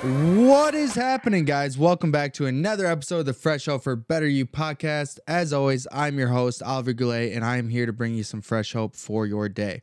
What 0.00 0.76
is 0.76 0.94
happening, 0.94 1.44
guys? 1.44 1.76
Welcome 1.76 2.12
back 2.12 2.32
to 2.34 2.46
another 2.46 2.86
episode 2.86 3.18
of 3.18 3.26
the 3.26 3.32
Fresh 3.32 3.66
Hope 3.66 3.82
for 3.82 3.96
Better 3.96 4.28
You 4.28 4.46
podcast. 4.46 5.18
As 5.26 5.52
always, 5.52 5.88
I'm 5.90 6.20
your 6.20 6.28
host, 6.28 6.62
Oliver 6.62 6.92
Goulet, 6.92 7.32
and 7.32 7.44
I 7.44 7.56
am 7.56 7.68
here 7.68 7.84
to 7.84 7.92
bring 7.92 8.14
you 8.14 8.22
some 8.22 8.40
fresh 8.40 8.74
hope 8.74 8.94
for 8.94 9.26
your 9.26 9.48
day. 9.48 9.82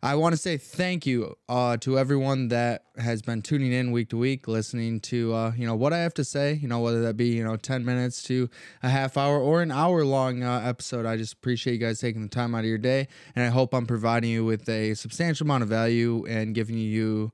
I 0.00 0.14
want 0.14 0.32
to 0.32 0.36
say 0.36 0.58
thank 0.58 1.06
you 1.06 1.36
uh, 1.48 1.76
to 1.78 1.98
everyone 1.98 2.48
that 2.48 2.84
has 2.98 3.20
been 3.20 3.42
tuning 3.42 3.72
in 3.72 3.90
week 3.90 4.10
to 4.10 4.16
week, 4.16 4.46
listening 4.46 5.00
to 5.00 5.34
uh, 5.34 5.52
you 5.56 5.66
know 5.66 5.74
what 5.74 5.92
I 5.92 5.98
have 5.98 6.14
to 6.14 6.24
say. 6.24 6.54
You 6.54 6.68
know 6.68 6.78
whether 6.78 7.02
that 7.02 7.16
be 7.16 7.30
you 7.30 7.42
know 7.42 7.56
ten 7.56 7.84
minutes 7.84 8.22
to 8.24 8.48
a 8.84 8.90
half 8.90 9.16
hour 9.16 9.40
or 9.40 9.60
an 9.60 9.72
hour 9.72 10.04
long 10.04 10.44
uh, 10.44 10.60
episode. 10.64 11.04
I 11.04 11.16
just 11.16 11.32
appreciate 11.32 11.72
you 11.72 11.78
guys 11.80 11.98
taking 11.98 12.22
the 12.22 12.28
time 12.28 12.54
out 12.54 12.60
of 12.60 12.66
your 12.66 12.78
day, 12.78 13.08
and 13.34 13.44
I 13.44 13.48
hope 13.48 13.74
I'm 13.74 13.86
providing 13.86 14.30
you 14.30 14.44
with 14.44 14.68
a 14.68 14.94
substantial 14.94 15.48
amount 15.48 15.64
of 15.64 15.68
value 15.68 16.24
and 16.28 16.54
giving 16.54 16.78
you 16.78 17.32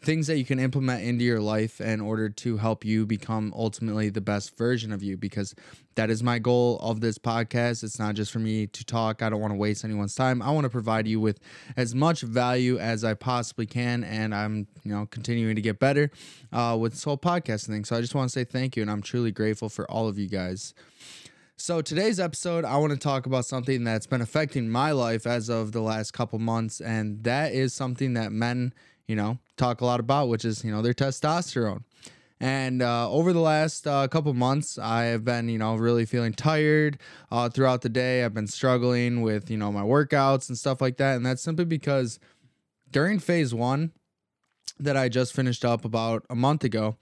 things 0.00 0.28
that 0.28 0.38
you 0.38 0.44
can 0.44 0.60
implement 0.60 1.02
into 1.02 1.24
your 1.24 1.40
life 1.40 1.80
in 1.80 2.00
order 2.00 2.28
to 2.28 2.58
help 2.58 2.84
you 2.84 3.06
become 3.06 3.52
ultimately 3.56 4.08
the 4.10 4.20
best 4.20 4.56
version 4.56 4.92
of 4.92 5.02
you 5.02 5.16
because 5.16 5.54
that 5.96 6.10
is 6.10 6.22
my 6.22 6.38
goal 6.38 6.78
of 6.80 7.00
this 7.00 7.18
podcast. 7.18 7.82
It's 7.84 7.98
not 7.98 8.14
just 8.14 8.32
for 8.32 8.38
me 8.38 8.66
to 8.68 8.84
talk. 8.84 9.22
I 9.22 9.30
don't 9.30 9.40
want 9.40 9.52
to 9.52 9.56
waste 9.56 9.84
anyone's 9.84 10.14
time. 10.14 10.42
I 10.42 10.50
want 10.50 10.64
to 10.64 10.70
provide 10.70 11.06
you 11.06 11.20
with 11.20 11.40
as 11.76 11.94
much 11.94 12.22
value 12.22 12.78
as 12.78 13.04
i 13.04 13.14
possibly 13.14 13.66
can 13.66 14.04
and 14.04 14.34
i'm 14.34 14.66
you 14.82 14.92
know 14.92 15.06
continuing 15.10 15.56
to 15.56 15.62
get 15.62 15.78
better 15.78 16.10
uh, 16.52 16.76
with 16.78 16.92
this 16.92 17.04
whole 17.04 17.18
podcast 17.18 17.66
thing. 17.66 17.84
So 17.84 17.96
i 17.96 18.00
just 18.00 18.14
want 18.14 18.30
to 18.30 18.32
say 18.32 18.44
thank 18.44 18.76
you 18.76 18.82
and 18.82 18.90
i'm 18.90 19.02
truly 19.02 19.32
grateful 19.32 19.68
for 19.68 19.90
all 19.90 20.08
of 20.08 20.18
you 20.18 20.28
guys. 20.28 20.74
So 21.56 21.80
today's 21.80 22.18
episode, 22.18 22.64
I 22.64 22.76
want 22.78 22.92
to 22.92 22.98
talk 22.98 23.26
about 23.26 23.44
something 23.44 23.84
that's 23.84 24.08
been 24.08 24.20
affecting 24.20 24.68
my 24.68 24.90
life 24.90 25.24
as 25.24 25.48
of 25.48 25.70
the 25.70 25.80
last 25.80 26.12
couple 26.12 26.40
months, 26.40 26.80
and 26.80 27.22
that 27.22 27.52
is 27.52 27.72
something 27.72 28.14
that 28.14 28.32
men 28.32 28.74
you 29.06 29.16
know, 29.16 29.38
talk 29.56 29.80
a 29.80 29.84
lot 29.84 30.00
about, 30.00 30.28
which 30.28 30.44
is, 30.44 30.64
you 30.64 30.70
know, 30.70 30.82
their 30.82 30.94
testosterone. 30.94 31.82
And 32.40 32.82
uh, 32.82 33.10
over 33.10 33.32
the 33.32 33.40
last 33.40 33.86
uh, 33.86 34.06
couple 34.08 34.34
months, 34.34 34.76
I 34.76 35.04
have 35.04 35.24
been, 35.24 35.48
you 35.48 35.58
know, 35.58 35.76
really 35.76 36.04
feeling 36.04 36.32
tired 36.32 36.98
uh, 37.30 37.48
throughout 37.48 37.82
the 37.82 37.88
day. 37.88 38.24
I've 38.24 38.34
been 38.34 38.48
struggling 38.48 39.22
with, 39.22 39.50
you 39.50 39.56
know, 39.56 39.70
my 39.70 39.82
workouts 39.82 40.48
and 40.48 40.58
stuff 40.58 40.80
like 40.80 40.96
that. 40.96 41.16
And 41.16 41.24
that's 41.24 41.42
simply 41.42 41.64
because 41.64 42.18
during 42.90 43.18
phase 43.18 43.54
one 43.54 43.92
that 44.78 44.96
I 44.96 45.08
just 45.08 45.32
finished 45.32 45.64
up 45.64 45.84
about 45.84 46.24
a 46.28 46.34
month 46.34 46.64
ago, 46.64 46.96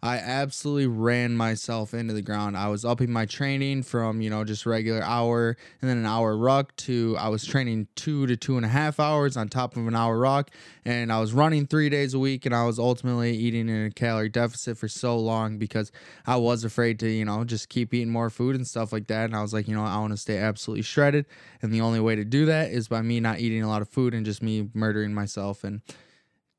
I 0.00 0.18
absolutely 0.18 0.86
ran 0.86 1.36
myself 1.36 1.92
into 1.92 2.14
the 2.14 2.22
ground. 2.22 2.56
I 2.56 2.68
was 2.68 2.84
upping 2.84 3.10
my 3.10 3.26
training 3.26 3.82
from, 3.82 4.20
you 4.20 4.30
know, 4.30 4.44
just 4.44 4.64
regular 4.64 5.02
hour 5.02 5.56
and 5.82 5.90
then 5.90 5.98
an 5.98 6.06
hour 6.06 6.36
ruck 6.36 6.76
to 6.76 7.16
I 7.18 7.28
was 7.28 7.44
training 7.44 7.88
two 7.96 8.24
to 8.28 8.36
two 8.36 8.56
and 8.56 8.64
a 8.64 8.68
half 8.68 9.00
hours 9.00 9.36
on 9.36 9.48
top 9.48 9.76
of 9.76 9.88
an 9.88 9.96
hour 9.96 10.16
ruck. 10.16 10.52
And 10.84 11.12
I 11.12 11.18
was 11.18 11.32
running 11.32 11.66
three 11.66 11.88
days 11.88 12.14
a 12.14 12.18
week 12.20 12.46
and 12.46 12.54
I 12.54 12.64
was 12.64 12.78
ultimately 12.78 13.36
eating 13.36 13.68
in 13.68 13.86
a 13.86 13.90
calorie 13.90 14.28
deficit 14.28 14.78
for 14.78 14.86
so 14.86 15.18
long 15.18 15.58
because 15.58 15.90
I 16.24 16.36
was 16.36 16.62
afraid 16.62 17.00
to, 17.00 17.08
you 17.08 17.24
know, 17.24 17.42
just 17.42 17.68
keep 17.68 17.92
eating 17.92 18.12
more 18.12 18.30
food 18.30 18.54
and 18.54 18.64
stuff 18.64 18.92
like 18.92 19.08
that. 19.08 19.24
And 19.24 19.34
I 19.34 19.42
was 19.42 19.52
like, 19.52 19.66
you 19.66 19.74
know, 19.74 19.84
I 19.84 19.98
want 19.98 20.12
to 20.12 20.16
stay 20.16 20.38
absolutely 20.38 20.82
shredded. 20.82 21.26
And 21.60 21.72
the 21.72 21.80
only 21.80 21.98
way 21.98 22.14
to 22.14 22.24
do 22.24 22.46
that 22.46 22.70
is 22.70 22.86
by 22.86 23.02
me 23.02 23.18
not 23.18 23.40
eating 23.40 23.64
a 23.64 23.68
lot 23.68 23.82
of 23.82 23.88
food 23.88 24.14
and 24.14 24.24
just 24.24 24.44
me 24.44 24.68
murdering 24.74 25.12
myself. 25.12 25.64
And 25.64 25.82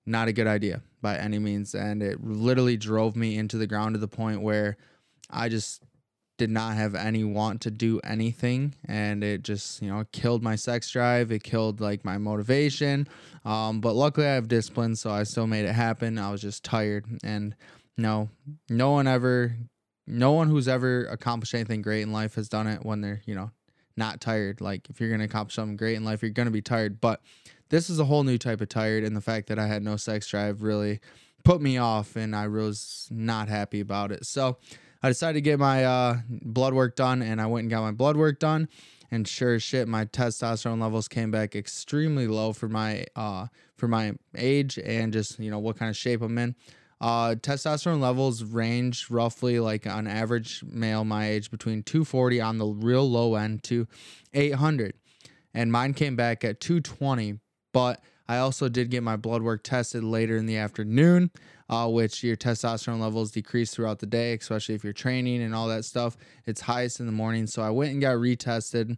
not 0.09 0.27
a 0.27 0.33
good 0.33 0.47
idea 0.47 0.81
by 1.01 1.17
any 1.17 1.39
means. 1.39 1.75
And 1.75 2.01
it 2.03 2.23
literally 2.23 2.77
drove 2.77 3.15
me 3.15 3.37
into 3.37 3.57
the 3.57 3.67
ground 3.67 3.95
to 3.95 3.99
the 3.99 4.07
point 4.07 4.41
where 4.41 4.77
I 5.29 5.49
just 5.49 5.83
did 6.37 6.49
not 6.49 6.75
have 6.75 6.95
any 6.95 7.23
want 7.23 7.61
to 7.61 7.71
do 7.71 7.99
anything. 8.03 8.73
And 8.85 9.23
it 9.23 9.43
just 9.43 9.81
you 9.81 9.89
know 9.89 10.05
killed 10.11 10.41
my 10.41 10.55
sex 10.55 10.89
drive. 10.89 11.31
It 11.31 11.43
killed 11.43 11.79
like 11.79 12.03
my 12.03 12.17
motivation. 12.17 13.07
Um, 13.45 13.81
but 13.81 13.93
luckily 13.93 14.27
i 14.27 14.33
have 14.33 14.47
discipline 14.47 14.95
so 14.95 15.11
i 15.11 15.23
still 15.23 15.47
made 15.47 15.65
it 15.65 15.73
happen. 15.73 16.17
I 16.17 16.31
was 16.31 16.41
just 16.41 16.63
tired. 16.63 17.05
And 17.23 17.55
no 17.97 18.29
no 18.69 18.91
one 18.91 19.07
ever 19.07 19.55
no 20.07 20.31
one 20.31 20.49
who's 20.49 20.67
ever 20.67 21.05
accomplished 21.05 21.53
anything 21.53 21.81
great 21.81 22.01
in 22.01 22.11
life 22.11 22.35
has 22.35 22.49
done 22.49 22.65
it 22.65 22.83
when 22.83 23.01
they're 23.01 23.21
you 23.25 23.35
know 23.35 23.51
not 23.95 24.21
tired. 24.21 24.61
Like 24.61 24.89
if 24.89 24.99
you're 24.99 25.09
to 25.19 25.25
accomplish 25.25 25.55
something 25.55 25.77
great 25.77 25.97
in 25.97 26.05
life 26.05 26.23
you're 26.23 26.31
to 26.47 26.51
be 26.51 26.61
tired. 26.61 26.99
But 27.01 27.21
this 27.69 27.89
is 27.89 27.99
a 27.99 28.05
whole 28.05 28.23
new 28.23 28.37
type 28.37 28.61
of 28.61 28.69
tired, 28.69 29.03
and 29.03 29.15
the 29.15 29.21
fact 29.21 29.47
that 29.47 29.59
I 29.59 29.67
had 29.67 29.83
no 29.83 29.95
sex 29.95 30.27
drive 30.27 30.61
really 30.61 30.99
put 31.43 31.61
me 31.61 31.77
off, 31.77 32.15
and 32.15 32.35
I 32.35 32.47
was 32.47 33.07
not 33.11 33.47
happy 33.47 33.79
about 33.79 34.11
it. 34.11 34.25
So 34.25 34.57
I 35.01 35.07
decided 35.07 35.35
to 35.35 35.41
get 35.41 35.59
my 35.59 35.85
uh, 35.85 36.17
blood 36.29 36.73
work 36.73 36.95
done, 36.95 37.21
and 37.21 37.41
I 37.41 37.45
went 37.45 37.63
and 37.63 37.71
got 37.71 37.81
my 37.81 37.91
blood 37.91 38.17
work 38.17 38.39
done. 38.39 38.67
And 39.11 39.27
sure 39.27 39.55
as 39.55 39.63
shit, 39.63 39.87
my 39.87 40.05
testosterone 40.05 40.81
levels 40.81 41.07
came 41.07 41.31
back 41.31 41.55
extremely 41.55 42.27
low 42.27 42.53
for 42.53 42.69
my 42.69 43.05
uh, 43.15 43.47
for 43.75 43.87
my 43.87 44.13
age 44.35 44.77
and 44.77 45.11
just 45.11 45.39
you 45.39 45.49
know 45.49 45.59
what 45.59 45.77
kind 45.77 45.89
of 45.89 45.97
shape 45.97 46.21
I'm 46.21 46.37
in. 46.37 46.55
Uh, 47.01 47.35
testosterone 47.35 48.01
levels 48.01 48.43
range 48.43 49.09
roughly 49.09 49.59
like 49.59 49.87
on 49.87 50.05
average 50.05 50.63
male 50.65 51.05
my 51.05 51.29
age 51.29 51.49
between 51.49 51.81
240 51.81 52.41
on 52.41 52.57
the 52.57 52.65
real 52.65 53.09
low 53.09 53.35
end 53.35 53.63
to 53.63 53.87
800 54.33 54.93
and 55.53 55.71
mine 55.71 55.93
came 55.93 56.17
back 56.17 56.43
at 56.43 56.59
220 56.59 57.39
but 57.71 58.01
I 58.27 58.37
also 58.37 58.69
did 58.69 58.91
get 58.91 59.01
my 59.01 59.15
blood 59.15 59.41
work 59.41 59.63
tested 59.63 60.03
later 60.03 60.37
in 60.37 60.45
the 60.45 60.57
afternoon, 60.57 61.31
uh, 61.67 61.89
which 61.89 62.23
your 62.23 62.35
testosterone 62.35 62.99
levels 62.99 63.31
decrease 63.31 63.73
throughout 63.73 63.99
the 63.99 64.05
day, 64.05 64.33
especially 64.33 64.75
if 64.75 64.83
you're 64.83 64.93
training 64.93 65.41
and 65.41 65.55
all 65.55 65.67
that 65.69 65.83
stuff. 65.83 66.15
It's 66.45 66.61
highest 66.61 66.99
in 66.99 67.07
the 67.07 67.11
morning. 67.11 67.47
So 67.47 67.63
I 67.63 67.71
went 67.71 67.91
and 67.91 67.99
got 67.99 68.17
retested, 68.17 68.97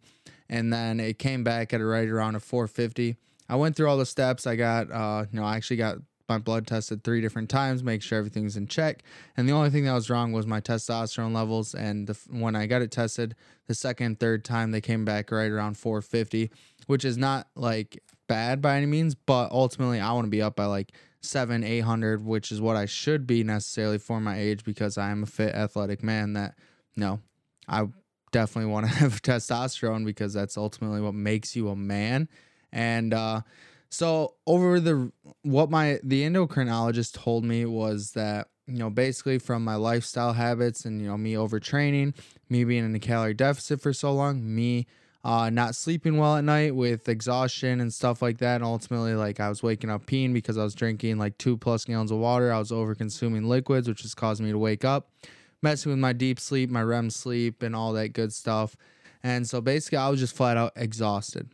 and 0.50 0.74
then 0.74 1.00
it 1.00 1.18
came 1.18 1.46
back 1.46 1.74
at 1.74 1.78
right 1.78 2.09
around 2.09 2.36
a 2.36 2.42
450. 2.42 3.16
I 3.48 3.56
went 3.56 3.78
through 3.78 3.88
all 3.88 3.98
the 3.98 4.06
steps. 4.06 4.46
I 4.46 4.58
got, 4.58 4.92
uh, 4.92 5.26
you 5.32 5.40
know, 5.40 5.46
I 5.46 5.56
actually 5.56 5.78
got 5.78 5.98
my 6.28 6.38
blood 6.38 6.68
tested 6.68 7.03
three 7.03 7.22
different 7.22 7.50
times, 7.50 7.84
make 7.84 8.02
sure 8.02 8.18
everything's 8.18 8.58
in 8.58 8.68
check. 8.68 9.03
And 9.36 9.48
the 9.48 9.53
only 9.53 9.70
thing 9.70 9.86
that 9.86 9.94
was 9.94 10.09
wrong 10.09 10.32
was 10.32 10.48
my 10.48 10.62
testosterone 10.62 11.34
levels. 11.34 11.74
And 11.74 12.08
the, 12.08 12.18
when 12.30 12.56
I 12.56 12.66
got 12.66 12.82
it 12.82 12.92
tested 12.92 13.36
the 13.68 13.76
second, 13.76 14.20
third 14.20 14.44
time, 14.44 14.72
they 14.72 14.82
came 14.82 15.06
back 15.06 15.32
right 15.32 15.52
around 15.52 15.78
450, 15.78 16.50
which 16.88 17.03
is 17.03 17.18
not 17.18 17.48
like 17.56 18.02
bad 18.31 18.62
by 18.62 18.78
any 18.78 18.86
means, 18.86 19.14
but 19.14 19.52
ultimately 19.52 20.00
I 20.00 20.14
want 20.14 20.24
to 20.24 20.31
be 20.31 20.42
up 20.42 20.56
by 20.56 20.64
like 20.64 20.94
seven, 21.19 21.66
eight 21.66 21.81
hundred, 21.81 22.24
which 22.24 22.50
is 22.50 22.62
what 22.62 22.78
I 22.78 22.86
should 22.86 23.28
be 23.28 23.44
necessarily 23.44 23.97
for 23.97 24.22
my 24.22 24.40
age 24.40 24.64
because 24.64 24.97
I 24.97 25.09
am 25.09 25.24
a 25.24 25.25
fit, 25.25 25.53
athletic 25.53 26.02
man. 26.02 26.31
That 26.31 26.56
no, 26.96 27.20
I 27.68 27.90
definitely 28.31 28.72
want 28.72 28.88
to 28.88 28.94
have 29.00 29.22
testosterone 29.22 30.06
because 30.06 30.34
that's 30.34 30.56
ultimately 30.56 31.02
what 31.02 31.14
makes 31.14 31.58
you 31.58 31.68
a 31.68 31.75
man. 31.75 32.30
And 32.72 33.14
uh, 33.14 33.41
so 33.90 34.36
over 34.47 34.80
the 34.80 35.12
what 35.41 35.70
my 35.70 36.00
the 36.02 36.24
endocrinologist 36.24 37.22
told 37.22 37.44
me 37.44 37.66
was 37.66 38.12
that 38.12 38.47
you 38.66 38.78
know 38.78 38.90
basically 38.90 39.40
from 39.40 39.66
my 39.66 39.75
lifestyle 39.75 40.31
habits 40.31 40.86
and 40.86 41.02
you 41.02 41.08
know 41.09 41.18
me 41.18 41.34
overtraining, 41.34 42.16
me 42.47 42.64
being 42.64 42.86
in 42.86 42.96
a 42.96 43.00
calorie 43.00 43.34
deficit 43.34 43.81
for 43.81 43.91
so 43.91 44.14
long, 44.14 44.56
me 44.56 44.88
uh, 45.24 45.50
not 45.50 45.76
sleeping 45.76 46.18
well 46.18 46.38
at 46.38 46.44
night 46.44 46.76
with 46.76 47.08
exhaustion 47.08 47.80
and 47.80 47.94
stuff 47.94 48.22
like 48.22 48.40
that. 48.40 48.56
And 48.56 48.64
ultimately, 48.64 49.14
like 49.14 49.40
I 49.40 49.50
was 49.50 49.62
waking 49.62 49.90
up 49.90 50.06
peeing 50.06 50.34
because 50.34 50.58
I 50.58 50.64
was 50.64 50.74
drinking 50.74 51.18
like 51.18 51.38
two 51.38 51.58
plus 51.58 51.86
gallons 51.86 52.12
of 52.12 52.18
water. 52.18 52.52
I 52.52 52.59
was 52.59 52.72
over 52.72 52.96
consuming 52.96 53.48
liquids, 53.48 53.88
which 53.88 54.04
is 54.04 54.16
causing 54.16 54.46
me 54.46 54.52
to 54.52 54.58
wake 54.58 54.84
up, 54.84 55.09
messing 55.62 55.92
with 55.92 56.00
my 56.00 56.14
deep 56.14 56.40
sleep, 56.40 56.70
my 56.70 56.82
REM 56.82 57.09
sleep, 57.09 57.62
and 57.62 57.76
all 57.76 57.94
that 57.94 58.14
good 58.14 58.34
stuff. 58.34 58.76
And 59.24 59.48
so 59.48 59.62
basically, 59.62 60.00
I 60.00 60.09
was 60.09 60.20
just 60.20 60.36
flat 60.36 60.58
out 60.58 60.74
exhausted. 60.76 61.50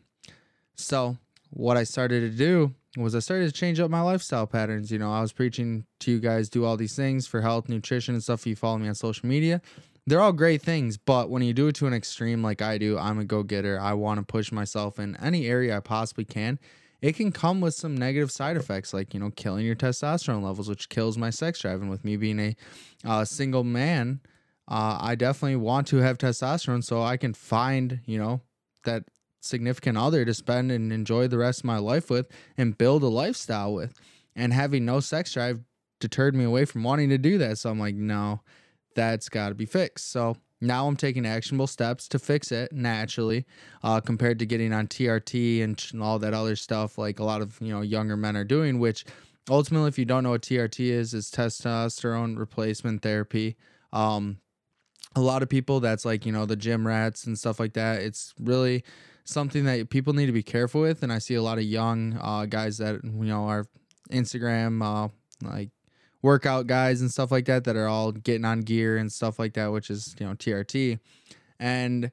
So, 0.76 1.18
what 1.50 1.76
I 1.76 1.84
started 1.84 2.32
to 2.32 2.38
do 2.38 2.74
was 2.96 3.16
I 3.16 3.20
started 3.20 3.46
to 3.46 3.52
change 3.52 3.80
up 3.80 3.92
my 3.92 4.02
lifestyle 4.02 4.48
patterns. 4.48 4.92
You 4.92 5.00
know, 5.00 5.12
I 5.12 5.22
was 5.22 5.32
preaching 5.32 5.86
to 6.00 6.12
you 6.12 6.20
guys 6.20 6.50
do 6.50 6.66
all 6.66 6.78
these 6.78 6.96
things 6.96 7.28
for 7.28 7.42
health, 7.42 7.70
nutrition, 7.70 8.16
and 8.16 8.24
stuff. 8.24 8.42
If 8.42 8.48
you 8.48 8.56
follow 8.56 8.78
me 8.78 8.88
on 8.88 8.96
social 8.96 9.28
media, 9.28 9.62
they're 10.08 10.22
all 10.22 10.32
great 10.32 10.62
things, 10.62 10.98
but 10.98 11.30
when 11.30 11.42
you 11.42 11.54
do 11.54 11.68
it 11.68 11.76
to 11.76 11.86
an 11.86 11.94
extreme 11.94 12.42
like 12.42 12.62
I 12.62 12.78
do, 12.78 12.98
I'm 12.98 13.20
a 13.20 13.26
go 13.26 13.44
getter. 13.44 13.78
I 13.78 13.94
want 13.94 14.20
to 14.20 14.26
push 14.26 14.54
myself 14.54 15.00
in 15.00 15.18
any 15.18 15.48
area 15.48 15.76
I 15.76 15.82
possibly 15.82 16.24
can. 16.24 16.60
It 17.02 17.18
can 17.18 17.34
come 17.34 17.60
with 17.60 17.74
some 17.74 17.96
negative 17.96 18.32
side 18.32 18.56
effects, 18.56 18.94
like 18.94 19.14
you 19.14 19.20
know, 19.20 19.32
killing 19.32 19.66
your 19.66 19.76
testosterone 19.76 20.42
levels, 20.42 20.70
which 20.70 20.88
kills 20.88 21.18
my 21.18 21.30
sex 21.30 21.60
drive. 21.60 21.82
And 21.82 21.90
with 21.90 22.06
me 22.06 22.16
being 22.16 22.40
a 22.40 22.56
uh, 23.06 23.26
single 23.26 23.66
man, 23.66 24.22
uh, 24.70 24.98
I 25.02 25.16
definitely 25.16 25.58
want 25.58 25.88
to 25.88 25.98
have 25.98 26.18
testosterone 26.18 26.86
so 26.86 27.04
I 27.04 27.18
can 27.18 27.34
find 27.34 28.00
you 28.06 28.18
know 28.18 28.42
that 28.86 29.04
significant 29.42 29.98
other 29.98 30.24
to 30.24 30.34
spend 30.34 30.72
and 30.72 30.94
enjoy 30.94 31.28
the 31.28 31.38
rest 31.38 31.60
of 31.60 31.66
my 31.66 31.80
life 31.80 32.10
with 32.10 32.28
and 32.58 32.78
build 32.78 33.04
a 33.04 33.08
lifestyle 33.08 33.74
with. 33.74 33.94
And 34.38 34.54
having 34.54 34.86
no 34.86 35.02
sex 35.02 35.34
drive 35.34 35.60
deterred 36.00 36.36
me 36.36 36.46
away 36.46 36.64
from 36.64 36.84
wanting 36.84 37.10
to 37.10 37.18
do 37.18 37.38
that. 37.40 37.58
So 37.58 37.70
I'm 37.70 37.80
like, 37.80 37.96
no, 37.96 38.42
that's 38.98 39.30
got 39.30 39.50
to 39.50 39.56
be 39.56 39.68
fixed. 39.68 40.12
So 40.12 40.36
now 40.60 40.88
I'm 40.88 40.98
taking 40.98 41.26
actionable 41.26 41.68
steps 41.68 42.08
to 42.10 42.20
fix 42.20 42.52
it 42.52 42.74
naturally, 42.74 43.46
uh, 43.84 44.02
compared 44.02 44.40
to 44.40 44.46
getting 44.46 44.74
on 44.74 44.88
TRT 44.88 45.64
and 45.64 46.02
all 46.02 46.18
that 46.20 46.34
other 46.34 46.56
stuff 46.56 46.98
like 46.98 47.20
a 47.20 47.24
lot 47.24 47.42
of 47.42 47.58
you 47.62 47.72
know 47.72 47.82
younger 47.82 48.18
men 48.18 48.36
are 48.36 48.44
doing. 48.44 48.80
Which 48.80 49.06
ultimately, 49.50 49.88
if 49.88 50.00
you 50.00 50.06
don't 50.06 50.24
know 50.24 50.32
what 50.32 50.42
TRT 50.42 50.90
is, 50.90 51.14
is 51.14 51.30
testosterone 51.30 52.38
replacement 52.38 53.04
therapy. 53.04 53.56
Um, 53.94 54.40
a 55.16 55.22
lot 55.22 55.44
of 55.44 55.50
people 55.50 55.80
that's 55.80 56.06
like 56.06 56.26
you 56.26 56.32
know 56.32 56.48
the 56.48 56.56
gym 56.56 56.86
rats 56.88 57.26
and 57.28 57.38
stuff 57.38 57.60
like 57.60 57.74
that. 57.74 58.02
It's 58.02 58.34
really 58.40 58.84
something 59.26 59.66
that 59.66 59.92
people 59.92 60.14
need 60.14 60.26
to 60.26 60.32
be 60.32 60.44
careful 60.44 60.82
with, 60.82 61.04
and 61.04 61.14
I 61.14 61.20
see 61.20 61.36
a 61.36 61.44
lot 61.44 61.60
of 61.60 61.66
young 61.66 62.18
uh, 62.20 62.48
guys 62.48 62.80
that 62.80 63.04
you 63.04 63.12
know 63.12 63.46
are 63.46 63.68
Instagram 64.10 64.84
uh, 64.84 65.10
like 65.48 65.70
workout 66.22 66.68
guys 66.68 67.02
and 67.02 67.12
stuff 67.12 67.32
like 67.32 67.46
that 67.46 67.64
that 67.66 67.76
are 67.76 67.88
all 67.88 68.12
getting 68.12 68.46
on 68.46 68.62
gear 68.62 68.98
and 68.98 69.12
stuff 69.12 69.40
like 69.40 69.54
that, 69.54 69.72
which 69.72 69.90
is, 69.90 70.16
you 70.20 70.26
know, 70.26 70.34
TRT. 70.34 71.00
And 71.60 72.12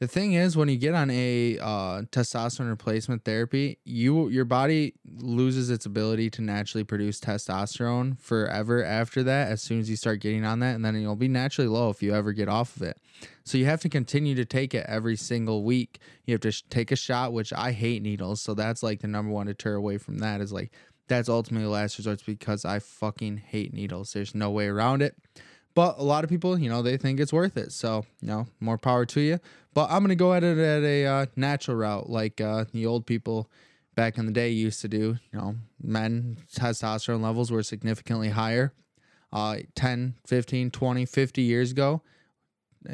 the 0.00 0.06
thing 0.06 0.34
is, 0.34 0.56
when 0.56 0.68
you 0.68 0.76
get 0.76 0.94
on 0.94 1.10
a 1.10 1.58
uh, 1.58 2.02
testosterone 2.12 2.68
replacement 2.68 3.24
therapy, 3.24 3.78
you 3.84 4.28
your 4.28 4.44
body 4.44 4.94
loses 5.16 5.70
its 5.70 5.86
ability 5.86 6.30
to 6.30 6.42
naturally 6.42 6.84
produce 6.84 7.18
testosterone 7.18 8.16
forever 8.20 8.84
after 8.84 9.24
that. 9.24 9.50
As 9.50 9.60
soon 9.60 9.80
as 9.80 9.90
you 9.90 9.96
start 9.96 10.20
getting 10.20 10.44
on 10.44 10.60
that, 10.60 10.76
and 10.76 10.84
then 10.84 10.94
you'll 11.00 11.16
be 11.16 11.26
naturally 11.26 11.68
low 11.68 11.90
if 11.90 12.00
you 12.00 12.14
ever 12.14 12.32
get 12.32 12.48
off 12.48 12.76
of 12.76 12.82
it. 12.82 12.96
So 13.44 13.58
you 13.58 13.64
have 13.64 13.80
to 13.80 13.88
continue 13.88 14.36
to 14.36 14.44
take 14.44 14.72
it 14.72 14.86
every 14.88 15.16
single 15.16 15.64
week. 15.64 15.98
You 16.26 16.34
have 16.34 16.42
to 16.42 16.52
sh- 16.52 16.62
take 16.70 16.92
a 16.92 16.96
shot, 16.96 17.32
which 17.32 17.52
I 17.52 17.72
hate 17.72 18.00
needles. 18.00 18.40
So 18.40 18.54
that's 18.54 18.84
like 18.84 19.00
the 19.00 19.08
number 19.08 19.32
one 19.32 19.46
deter 19.46 19.74
away 19.74 19.98
from 19.98 20.18
that 20.18 20.40
is 20.40 20.52
like 20.52 20.70
that's 21.08 21.28
ultimately 21.28 21.64
the 21.64 21.70
last 21.70 21.98
resort 21.98 22.22
because 22.24 22.64
I 22.64 22.78
fucking 22.78 23.38
hate 23.38 23.72
needles. 23.72 24.12
There's 24.12 24.34
no 24.34 24.50
way 24.50 24.66
around 24.66 25.02
it. 25.02 25.16
But 25.74 25.98
a 25.98 26.02
lot 26.02 26.24
of 26.24 26.30
people, 26.30 26.58
you 26.58 26.68
know, 26.68 26.82
they 26.82 26.96
think 26.96 27.20
it's 27.20 27.32
worth 27.32 27.56
it. 27.56 27.72
So, 27.72 28.04
you 28.20 28.28
know, 28.28 28.46
more 28.60 28.78
power 28.78 29.06
to 29.06 29.20
you. 29.20 29.38
But 29.74 29.90
I'm 29.90 30.00
going 30.00 30.08
to 30.08 30.16
go 30.16 30.34
at 30.34 30.42
it 30.42 30.58
at 30.58 30.82
a 30.82 31.06
uh, 31.06 31.26
natural 31.36 31.76
route 31.76 32.10
like 32.10 32.40
uh, 32.40 32.64
the 32.72 32.86
old 32.86 33.06
people 33.06 33.50
back 33.94 34.18
in 34.18 34.26
the 34.26 34.32
day 34.32 34.50
used 34.50 34.80
to 34.80 34.88
do. 34.88 35.18
You 35.32 35.38
know, 35.38 35.56
men 35.80 36.38
testosterone 36.52 37.22
levels 37.22 37.50
were 37.52 37.62
significantly 37.62 38.30
higher 38.30 38.72
uh, 39.32 39.58
10, 39.74 40.14
15, 40.26 40.70
20, 40.70 41.06
50 41.06 41.42
years 41.42 41.70
ago, 41.70 42.02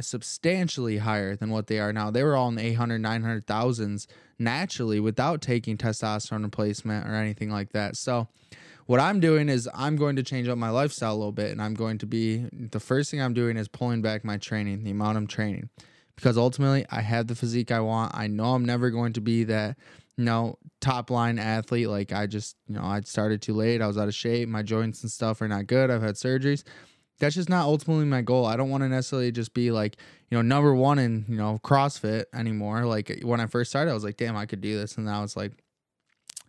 substantially 0.00 0.98
higher 0.98 1.36
than 1.36 1.50
what 1.50 1.66
they 1.66 1.78
are 1.78 1.92
now. 1.92 2.10
They 2.10 2.22
were 2.22 2.36
all 2.36 2.48
in 2.48 2.54
the 2.56 2.64
800, 2.64 3.00
900,000s 3.00 4.06
naturally 4.38 5.00
without 5.00 5.40
taking 5.40 5.76
testosterone 5.76 6.44
replacement 6.44 7.08
or 7.08 7.14
anything 7.14 7.50
like 7.50 7.72
that. 7.72 7.96
So, 7.96 8.28
what 8.86 9.00
I'm 9.00 9.18
doing 9.18 9.48
is 9.48 9.68
I'm 9.74 9.96
going 9.96 10.16
to 10.16 10.22
change 10.22 10.46
up 10.46 10.58
my 10.58 10.68
lifestyle 10.68 11.14
a 11.14 11.16
little 11.16 11.32
bit 11.32 11.50
and 11.50 11.62
I'm 11.62 11.74
going 11.74 11.98
to 11.98 12.06
be 12.06 12.46
the 12.52 12.80
first 12.80 13.10
thing 13.10 13.20
I'm 13.20 13.32
doing 13.32 13.56
is 13.56 13.68
pulling 13.68 14.02
back 14.02 14.24
my 14.24 14.36
training, 14.36 14.84
the 14.84 14.90
amount 14.90 15.16
I'm 15.16 15.26
training. 15.26 15.70
Because 16.16 16.36
ultimately 16.36 16.84
I 16.90 17.00
have 17.00 17.26
the 17.26 17.34
physique 17.34 17.72
I 17.72 17.80
want. 17.80 18.14
I 18.14 18.26
know 18.26 18.54
I'm 18.54 18.64
never 18.64 18.90
going 18.90 19.14
to 19.14 19.20
be 19.20 19.44
that, 19.44 19.76
you 20.16 20.24
know, 20.24 20.58
top 20.80 21.10
line 21.10 21.38
athlete. 21.38 21.88
Like 21.88 22.12
I 22.12 22.26
just, 22.26 22.56
you 22.68 22.76
know, 22.76 22.84
I 22.84 23.00
started 23.00 23.40
too 23.42 23.54
late. 23.54 23.80
I 23.80 23.86
was 23.86 23.98
out 23.98 24.06
of 24.06 24.14
shape. 24.14 24.48
My 24.48 24.62
joints 24.62 25.02
and 25.02 25.10
stuff 25.10 25.40
are 25.40 25.48
not 25.48 25.66
good. 25.66 25.90
I've 25.90 26.02
had 26.02 26.14
surgeries. 26.16 26.62
That's 27.20 27.34
just 27.34 27.48
not 27.48 27.64
ultimately 27.64 28.06
my 28.06 28.22
goal. 28.22 28.44
I 28.44 28.56
don't 28.56 28.70
want 28.70 28.82
to 28.82 28.88
necessarily 28.88 29.30
just 29.30 29.54
be 29.54 29.70
like, 29.70 29.96
you 30.30 30.36
know, 30.36 30.42
number 30.42 30.74
one 30.74 30.98
in, 30.98 31.24
you 31.28 31.36
know, 31.36 31.60
CrossFit 31.62 32.24
anymore. 32.34 32.84
Like 32.86 33.20
when 33.22 33.40
I 33.40 33.46
first 33.46 33.70
started, 33.70 33.90
I 33.90 33.94
was 33.94 34.04
like, 34.04 34.16
damn, 34.16 34.36
I 34.36 34.46
could 34.46 34.60
do 34.60 34.76
this. 34.76 34.96
And 34.96 35.06
now 35.06 35.22
it's 35.22 35.36
like, 35.36 35.52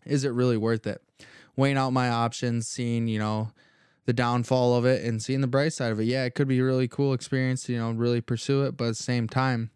is 0.05 0.23
it 0.23 0.29
really 0.29 0.57
worth 0.57 0.87
it? 0.87 1.01
weighing 1.55 1.77
out 1.77 1.91
my 1.91 2.09
options, 2.09 2.67
seeing, 2.67 3.07
you 3.07 3.19
know, 3.19 3.51
the 4.05 4.13
downfall 4.13 4.75
of 4.75 4.85
it 4.85 5.03
and 5.03 5.21
seeing 5.21 5.41
the 5.41 5.47
bright 5.47 5.73
side 5.73 5.91
of 5.91 5.99
it. 5.99 6.05
Yeah, 6.05 6.25
it 6.25 6.35
could 6.35 6.47
be 6.47 6.59
a 6.59 6.63
really 6.63 6.87
cool 6.87 7.13
experience, 7.13 7.67
you 7.69 7.77
know, 7.77 7.91
really 7.91 8.21
pursue 8.21 8.63
it, 8.63 8.77
but 8.77 8.85
at 8.85 8.97
the 8.97 9.03
same 9.03 9.27
time, 9.27 9.71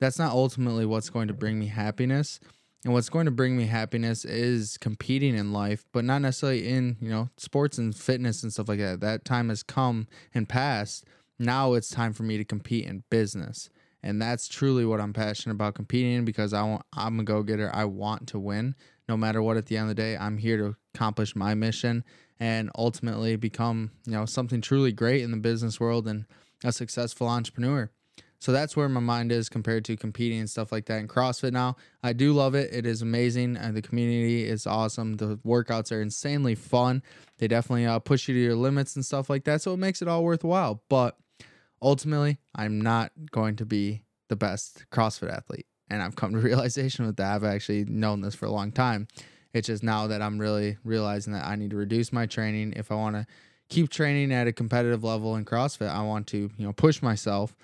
that's 0.00 0.18
not 0.18 0.32
ultimately 0.32 0.86
what's 0.86 1.10
going 1.10 1.28
to 1.28 1.34
bring 1.34 1.58
me 1.58 1.66
happiness. 1.66 2.40
And 2.84 2.92
what's 2.92 3.08
going 3.08 3.24
to 3.24 3.32
bring 3.32 3.56
me 3.56 3.66
happiness 3.66 4.24
is 4.24 4.78
competing 4.78 5.36
in 5.36 5.52
life, 5.52 5.84
but 5.92 6.04
not 6.04 6.22
necessarily 6.22 6.68
in, 6.68 6.96
you 7.00 7.10
know, 7.10 7.28
sports 7.36 7.76
and 7.76 7.94
fitness 7.94 8.42
and 8.42 8.52
stuff 8.52 8.68
like 8.68 8.78
that. 8.78 9.00
That 9.00 9.24
time 9.24 9.48
has 9.48 9.62
come 9.62 10.06
and 10.32 10.48
passed. 10.48 11.04
Now 11.38 11.74
it's 11.74 11.88
time 11.88 12.12
for 12.12 12.22
me 12.22 12.36
to 12.36 12.44
compete 12.44 12.86
in 12.86 13.02
business. 13.10 13.68
And 14.02 14.22
that's 14.22 14.46
truly 14.46 14.84
what 14.84 15.00
I'm 15.00 15.12
passionate 15.12 15.54
about 15.54 15.74
competing 15.74 16.12
in 16.12 16.24
because 16.24 16.52
I 16.52 16.62
want 16.62 16.82
I'm 16.92 17.18
a 17.18 17.24
go-getter. 17.24 17.70
I 17.74 17.84
want 17.84 18.28
to 18.28 18.38
win 18.38 18.76
no 19.08 19.16
matter 19.16 19.42
what 19.42 19.56
at 19.56 19.66
the 19.66 19.76
end 19.76 19.90
of 19.90 19.96
the 19.96 20.02
day. 20.02 20.16
I'm 20.16 20.38
here 20.38 20.56
to 20.58 20.76
accomplish 20.94 21.34
my 21.34 21.54
mission 21.54 22.04
and 22.38 22.70
ultimately 22.76 23.34
become, 23.34 23.90
you 24.06 24.12
know, 24.12 24.24
something 24.24 24.60
truly 24.60 24.92
great 24.92 25.22
in 25.22 25.32
the 25.32 25.36
business 25.36 25.80
world 25.80 26.06
and 26.06 26.26
a 26.62 26.72
successful 26.72 27.26
entrepreneur. 27.26 27.90
So 28.40 28.52
that's 28.52 28.76
where 28.76 28.88
my 28.88 29.00
mind 29.00 29.32
is 29.32 29.48
compared 29.48 29.84
to 29.86 29.96
competing 29.96 30.38
and 30.38 30.48
stuff 30.48 30.70
like 30.70 30.86
that 30.86 31.00
in 31.00 31.08
CrossFit 31.08 31.52
now. 31.52 31.76
I 32.02 32.12
do 32.12 32.32
love 32.32 32.54
it. 32.54 32.72
It 32.72 32.86
is 32.86 33.02
amazing. 33.02 33.56
And 33.56 33.76
the 33.76 33.82
community 33.82 34.44
is 34.44 34.66
awesome. 34.66 35.16
The 35.16 35.38
workouts 35.38 35.90
are 35.90 36.00
insanely 36.00 36.54
fun. 36.54 37.02
They 37.38 37.48
definitely 37.48 37.86
uh, 37.86 37.98
push 37.98 38.28
you 38.28 38.34
to 38.34 38.40
your 38.40 38.54
limits 38.54 38.94
and 38.94 39.04
stuff 39.04 39.28
like 39.28 39.44
that. 39.44 39.62
So 39.62 39.74
it 39.74 39.78
makes 39.78 40.02
it 40.02 40.08
all 40.08 40.22
worthwhile. 40.22 40.82
But 40.88 41.16
ultimately, 41.82 42.38
I'm 42.54 42.80
not 42.80 43.10
going 43.32 43.56
to 43.56 43.66
be 43.66 44.04
the 44.28 44.36
best 44.36 44.84
CrossFit 44.92 45.32
athlete. 45.32 45.66
And 45.90 46.02
I've 46.02 46.16
come 46.16 46.32
to 46.32 46.38
realization 46.40 47.06
with 47.06 47.16
that. 47.16 47.34
I've 47.34 47.44
actually 47.44 47.86
known 47.86 48.20
this 48.20 48.36
for 48.36 48.46
a 48.46 48.52
long 48.52 48.70
time. 48.70 49.08
It's 49.52 49.66
just 49.66 49.82
now 49.82 50.06
that 50.06 50.22
I'm 50.22 50.38
really 50.38 50.76
realizing 50.84 51.32
that 51.32 51.46
I 51.46 51.56
need 51.56 51.70
to 51.70 51.76
reduce 51.76 52.12
my 52.12 52.26
training 52.26 52.74
if 52.76 52.92
I 52.92 52.94
want 52.94 53.16
to 53.16 53.26
keep 53.68 53.90
training 53.90 54.32
at 54.32 54.46
a 54.46 54.52
competitive 54.52 55.04
level 55.04 55.36
in 55.36 55.44
CrossFit. 55.44 55.88
I 55.88 56.02
want 56.02 56.26
to, 56.28 56.50
you 56.56 56.66
know, 56.66 56.72
push 56.72 57.02
myself, 57.02 57.56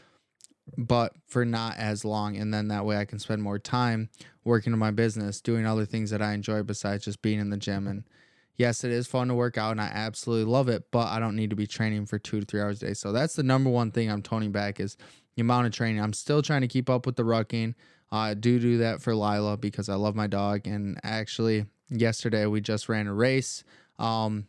but 0.77 1.13
for 1.27 1.45
not 1.45 1.77
as 1.77 2.05
long. 2.05 2.37
And 2.37 2.53
then 2.53 2.69
that 2.69 2.85
way 2.85 2.97
I 2.97 3.05
can 3.05 3.19
spend 3.19 3.43
more 3.43 3.59
time 3.59 4.09
working 4.45 4.73
on 4.73 4.79
my 4.79 4.91
business, 4.91 5.41
doing 5.41 5.67
other 5.67 5.85
things 5.85 6.11
that 6.11 6.23
I 6.23 6.33
enjoy 6.33 6.63
besides 6.63 7.05
just 7.05 7.23
being 7.23 7.41
in 7.41 7.51
the 7.51 7.57
gym. 7.57 7.87
And 7.87 8.05
yes, 8.57 8.85
it 8.85 8.91
is 8.91 9.07
fun 9.07 9.29
to 9.29 9.35
work 9.35 9.59
out 9.59 9.73
and 9.73 9.81
I 9.81 9.91
absolutely 9.93 10.51
love 10.51 10.69
it, 10.69 10.91
but 10.91 11.09
I 11.09 11.19
don't 11.19 11.37
need 11.37 11.51
to 11.51 11.57
be 11.57 11.67
training 11.67 12.07
for 12.07 12.19
two 12.19 12.41
to 12.41 12.47
three 12.47 12.61
hours 12.61 12.83
a 12.83 12.87
day. 12.87 12.95
So 12.95 13.13
that's 13.13 13.35
the 13.35 13.43
number 13.43 13.71
one 13.71 13.91
thing 13.91 14.11
I'm 14.11 14.23
toning 14.23 14.53
back 14.53 14.81
is 14.81 14.97
the 15.37 15.43
amount 15.43 15.67
of 15.67 15.73
training. 15.73 16.01
I'm 16.01 16.13
still 16.13 16.43
trying 16.43 16.63
to 16.63 16.69
keep 16.69 16.89
up 16.89 17.07
with 17.07 17.17
the 17.17 17.25
rucking. 17.25 17.75
I 18.11 18.35
do 18.35 18.59
do 18.59 18.79
that 18.79 19.03
for 19.03 19.15
Lila 19.15 19.57
because 19.57 19.89
I 19.89 19.95
love 19.95 20.15
my 20.15 20.29
dog. 20.29 20.67
And 20.67 21.01
actually, 21.03 21.67
yesterday 21.91 22.47
we 22.47 22.61
just 22.61 22.89
ran 22.89 23.07
a 23.07 23.15
race. 23.15 23.65
Um, 23.99 24.47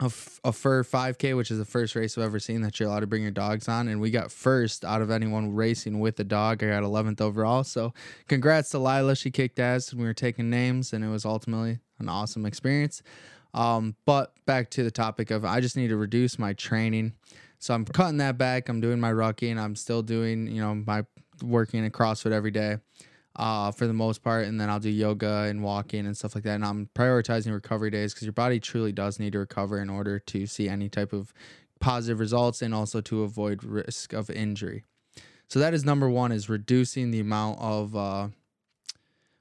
a, 0.00 0.06
f- 0.06 0.40
a 0.42 0.52
fur 0.52 0.82
5K, 0.82 1.36
which 1.36 1.50
is 1.50 1.58
the 1.58 1.64
first 1.64 1.94
race 1.94 2.18
I've 2.18 2.24
ever 2.24 2.40
seen 2.40 2.62
that 2.62 2.78
you're 2.78 2.88
allowed 2.88 3.00
to 3.00 3.06
bring 3.06 3.22
your 3.22 3.30
dogs 3.30 3.68
on. 3.68 3.88
And 3.88 4.00
we 4.00 4.10
got 4.10 4.32
first 4.32 4.84
out 4.84 5.02
of 5.02 5.10
anyone 5.10 5.54
racing 5.54 6.00
with 6.00 6.18
a 6.18 6.24
dog. 6.24 6.64
I 6.64 6.68
got 6.68 6.82
11th 6.82 7.20
overall. 7.20 7.62
So 7.64 7.94
congrats 8.26 8.70
to 8.70 8.78
Lila. 8.78 9.14
She 9.14 9.30
kicked 9.30 9.58
ass 9.58 9.92
and 9.92 10.00
we 10.00 10.06
were 10.06 10.14
taking 10.14 10.50
names, 10.50 10.92
and 10.92 11.04
it 11.04 11.08
was 11.08 11.24
ultimately 11.24 11.78
an 11.98 12.08
awesome 12.08 12.44
experience. 12.44 13.02
Um, 13.54 13.94
but 14.04 14.32
back 14.46 14.70
to 14.70 14.82
the 14.82 14.90
topic 14.90 15.30
of 15.30 15.44
I 15.44 15.60
just 15.60 15.76
need 15.76 15.88
to 15.88 15.96
reduce 15.96 16.38
my 16.40 16.54
training. 16.54 17.12
So 17.60 17.72
I'm 17.72 17.84
cutting 17.84 18.18
that 18.18 18.36
back. 18.36 18.68
I'm 18.68 18.80
doing 18.80 18.98
my 18.98 19.12
rucking. 19.12 19.58
I'm 19.58 19.76
still 19.76 20.02
doing, 20.02 20.48
you 20.48 20.60
know, 20.60 20.74
my 20.74 21.04
working 21.40 21.84
at 21.86 21.92
CrossFit 21.92 22.32
every 22.32 22.50
day 22.50 22.78
uh, 23.36 23.70
for 23.70 23.86
the 23.86 23.92
most 23.92 24.22
part, 24.22 24.46
and 24.46 24.60
then 24.60 24.70
I'll 24.70 24.80
do 24.80 24.90
yoga 24.90 25.46
and 25.48 25.62
walking 25.62 26.06
and 26.06 26.16
stuff 26.16 26.34
like 26.34 26.44
that. 26.44 26.54
And 26.54 26.64
I'm 26.64 26.88
prioritizing 26.94 27.52
recovery 27.52 27.90
days 27.90 28.14
because 28.14 28.26
your 28.26 28.32
body 28.32 28.60
truly 28.60 28.92
does 28.92 29.18
need 29.18 29.32
to 29.32 29.40
recover 29.40 29.80
in 29.80 29.90
order 29.90 30.18
to 30.18 30.46
see 30.46 30.68
any 30.68 30.88
type 30.88 31.12
of 31.12 31.32
positive 31.80 32.20
results 32.20 32.62
and 32.62 32.74
also 32.74 33.00
to 33.00 33.22
avoid 33.22 33.64
risk 33.64 34.12
of 34.12 34.30
injury. 34.30 34.84
So 35.48 35.58
that 35.58 35.74
is 35.74 35.84
number 35.84 36.08
one: 36.08 36.32
is 36.32 36.48
reducing 36.48 37.10
the 37.10 37.20
amount 37.20 37.60
of 37.60 37.96
uh, 37.96 38.28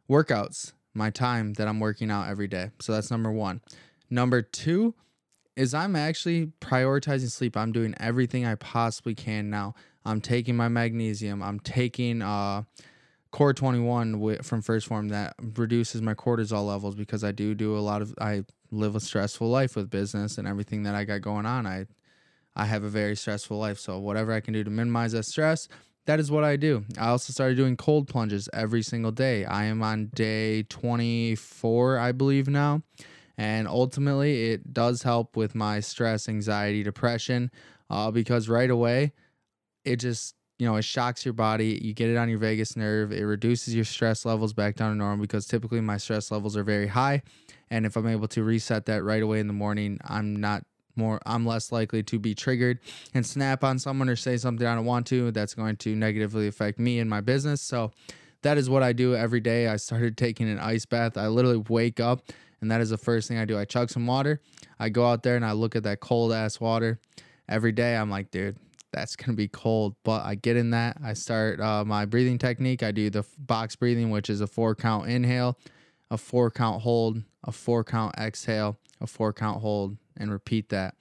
workouts, 0.10 0.74
my 0.94 1.10
time 1.10 1.54
that 1.54 1.68
I'm 1.68 1.80
working 1.80 2.10
out 2.10 2.28
every 2.28 2.48
day. 2.48 2.72
So 2.80 2.94
that's 2.94 3.12
number 3.12 3.32
one. 3.32 3.62
Number 4.10 4.42
two 4.42 4.96
is 5.56 5.74
I'm 5.74 5.96
actually 5.96 6.52
prioritizing 6.62 7.30
sleep. 7.30 7.56
I'm 7.56 7.72
doing 7.72 7.94
everything 8.00 8.46
I 8.46 8.56
possibly 8.56 9.14
can 9.14 9.50
now. 9.50 9.76
I'm 10.06 10.20
taking 10.20 10.56
my 10.56 10.68
magnesium. 10.68 11.42
I'm 11.42 11.60
taking 11.60 12.22
uh, 12.22 12.64
Core 13.34 13.52
21 13.52 14.44
from 14.44 14.62
1st 14.62 14.86
Phorm 14.86 15.08
that 15.10 15.34
reduces 15.58 16.04
my 16.04 16.14
cortisol 16.14 16.68
levels 16.68 16.94
because 16.94 17.24
I 17.24 17.32
do 17.32 17.56
do 17.56 17.76
a 17.76 17.80
lot 17.80 18.04
of 18.04 18.14
I 18.22 18.44
live 18.70 18.96
a 18.96 19.00
stressful 19.00 19.50
life 19.50 19.76
with 19.76 19.90
business 19.90 20.38
and 20.38 20.48
everything 20.48 20.84
that 20.84 20.94
I 20.94 21.04
got 21.04 21.22
going 21.22 21.48
on. 21.48 21.66
I 21.66 21.88
I 22.56 22.66
have 22.66 22.84
a 22.84 22.90
very 22.90 23.16
stressful 23.16 23.58
life, 23.58 23.80
so 23.80 23.98
whatever 23.98 24.32
I 24.32 24.40
can 24.40 24.54
do 24.54 24.64
to 24.64 24.70
minimize 24.70 25.14
that 25.14 25.26
stress, 25.26 25.68
that 26.06 26.20
is 26.20 26.30
what 26.30 26.44
I 26.44 26.58
do. 26.58 26.86
I 27.00 27.08
also 27.08 27.34
started 27.34 27.58
doing 27.58 27.76
cold 27.76 28.08
plunges 28.08 28.48
every 28.54 28.84
single 28.84 29.12
day. 29.12 29.46
I 29.46 29.64
am 29.64 29.82
on 29.82 30.12
day 30.14 30.62
24, 30.62 31.98
I 31.98 32.12
believe 32.12 32.48
now. 32.48 32.84
And 33.36 33.68
ultimately, 33.68 34.52
it 34.52 34.76
does 34.76 35.02
help 35.02 35.36
with 35.36 35.56
my 35.56 35.80
stress, 35.80 36.30
anxiety, 36.30 36.84
depression, 36.84 37.50
uh, 37.90 38.12
because 38.12 38.48
right 38.48 38.70
away, 38.70 39.14
it 39.84 39.96
just 39.96 40.36
you 40.60 40.68
know 40.68 40.76
it 40.76 40.84
shocks 40.84 41.26
your 41.26 41.34
body 41.34 41.80
you 41.82 41.94
get 41.94 42.10
it 42.10 42.18
on 42.18 42.30
your 42.30 42.40
vagus 42.40 42.76
nerve 42.76 43.12
it 43.12 43.24
reduces 43.24 43.74
your 43.76 43.86
stress 43.86 44.26
levels 44.26 44.54
back 44.54 44.76
down 44.76 44.92
to 44.92 44.98
normal 44.98 45.22
because 45.22 45.46
typically 45.46 45.82
my 45.82 45.98
stress 45.98 46.32
levels 46.32 46.56
are 46.56 46.64
very 46.64 46.88
high 46.88 47.22
and 47.70 47.86
if 47.86 47.96
i'm 47.96 48.08
able 48.08 48.28
to 48.28 48.44
reset 48.44 48.86
that 48.86 49.04
right 49.04 49.24
away 49.24 49.40
in 49.40 49.48
the 49.48 49.54
morning 49.54 50.00
i'm 50.06 50.36
not 50.36 50.64
more 50.96 51.20
i'm 51.26 51.46
less 51.46 51.72
likely 51.72 52.04
to 52.04 52.20
be 52.20 52.36
triggered 52.36 52.80
and 53.14 53.26
snap 53.26 53.64
on 53.64 53.80
someone 53.80 54.10
or 54.10 54.16
say 54.16 54.38
something 54.38 54.68
i 54.68 54.76
don't 54.76 54.86
want 54.86 55.08
to 55.08 55.32
that's 55.32 55.54
going 55.54 55.76
to 55.76 55.96
negatively 55.96 56.48
affect 56.48 56.80
me 56.80 57.00
and 57.00 57.10
my 57.10 57.22
business. 57.22 57.62
So 57.62 57.92
that 58.42 58.58
is 58.58 58.70
what 58.70 58.84
i 58.84 58.94
do 58.94 59.16
every 59.16 59.40
day. 59.40 59.68
I 59.68 59.78
started 59.78 60.18
taking 60.18 60.50
an 60.50 60.60
ice 60.60 60.86
bath. 60.86 61.18
I 61.18 61.28
literally 61.28 61.64
wake 61.70 62.00
up 62.00 62.22
and 62.62 62.70
that 62.72 62.82
is 62.82 62.90
the 62.90 62.98
first 62.98 63.28
thing 63.28 63.38
i 63.38 63.46
do. 63.46 63.58
I 63.58 63.66
chug 63.66 63.90
some 63.90 64.06
water. 64.06 64.42
I 64.80 64.90
go 64.90 65.08
out 65.08 65.24
there 65.24 65.36
and 65.36 65.46
i 65.46 65.54
look 65.54 65.76
at 65.76 65.84
that 65.84 66.00
cold 66.00 66.32
ass 66.32 66.60
water 66.60 67.00
every 67.50 67.72
day. 67.72 67.96
I'm 67.96 68.10
like 68.10 68.32
dude 68.32 68.58
that's 68.94 69.16
to 69.16 69.34
be 69.34 69.48
cold. 69.48 69.96
But 70.04 70.24
I 70.24 70.36
get 70.36 70.56
in 70.56 70.70
that. 70.72 70.98
I 71.04 71.14
start 71.14 71.60
uh, 71.60 71.84
my 71.84 72.06
breathing 72.06 72.38
technique. 72.38 72.84
I 72.84 72.92
do 72.92 73.10
the 73.10 73.26
box 73.38 73.76
breathing, 73.76 74.10
which 74.10 74.30
is 74.30 74.42
a 74.42 74.48
four 74.48 74.76
count 74.76 75.10
inhale, 75.10 75.58
a 76.10 76.18
four 76.18 76.50
count 76.50 76.82
hold, 76.82 77.24
a 77.44 77.52
four 77.52 77.84
count 77.84 78.16
exhale, 78.18 78.78
a 79.02 79.08
four 79.08 79.34
count 79.34 79.62
hold, 79.62 79.98
and 80.18 80.32
repeat 80.32 80.70
that. 80.70 80.96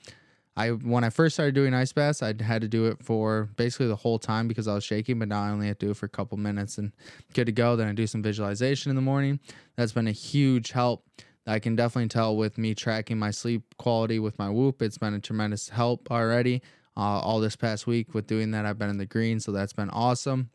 I 0.56 0.70
when 0.70 1.02
I 1.04 1.11
first 1.11 1.34
started 1.34 1.54
doing 1.54 1.72
ice 1.72 1.92
baths, 1.92 2.22
I 2.22 2.34
had 2.42 2.61
to 2.62 2.68
do 2.68 2.87
it 2.87 3.02
for 3.02 3.49
basically 3.56 3.87
the 3.87 3.96
whole 3.96 4.18
time 4.18 4.49
because 4.49 4.68
I 4.68 4.75
was 4.75 4.84
shaking. 4.84 5.18
But 5.18 5.28
now 5.28 5.42
I 5.42 5.50
only 5.50 5.68
have 5.68 5.78
to 5.78 5.87
do 5.87 5.90
it 5.92 5.96
for 5.96 6.06
a 6.06 6.11
couple 6.11 6.37
minutes 6.37 6.78
and 6.78 6.92
good 7.32 7.46
to 7.46 7.52
go. 7.52 7.76
Then 7.76 7.88
I 7.88 7.92
do 7.92 8.06
some 8.06 8.22
visualization 8.22 8.90
in 8.90 8.96
the 8.96 9.02
morning. 9.02 9.40
That's 9.76 9.92
been 9.92 10.08
a 10.08 10.12
huge 10.12 10.72
help. 10.72 11.06
I 11.46 11.58
can 11.58 11.75
definitely 11.75 12.08
tell 12.08 12.37
with 12.37 12.56
me 12.56 12.75
tracking 12.75 13.18
my 13.18 13.30
sleep 13.30 13.75
quality 13.78 14.18
with 14.18 14.38
my 14.38 14.49
Whoop. 14.49 14.80
It's 14.82 14.99
been 14.99 15.14
a 15.14 15.20
tremendous 15.20 15.70
help 15.70 16.11
already. 16.11 16.62
Uh, 16.96 17.20
all 17.20 17.40
this 17.40 17.56
past 17.56 17.87
week 17.87 18.14
with 18.14 18.26
doing 18.26 18.50
that, 18.50 18.66
I've 18.66 18.78
been 18.78 18.90
in 18.90 18.99
the 18.99 19.06
green, 19.06 19.40
so 19.40 19.52
that's 19.52 19.72
been 19.72 19.90
awesome. 19.90 20.50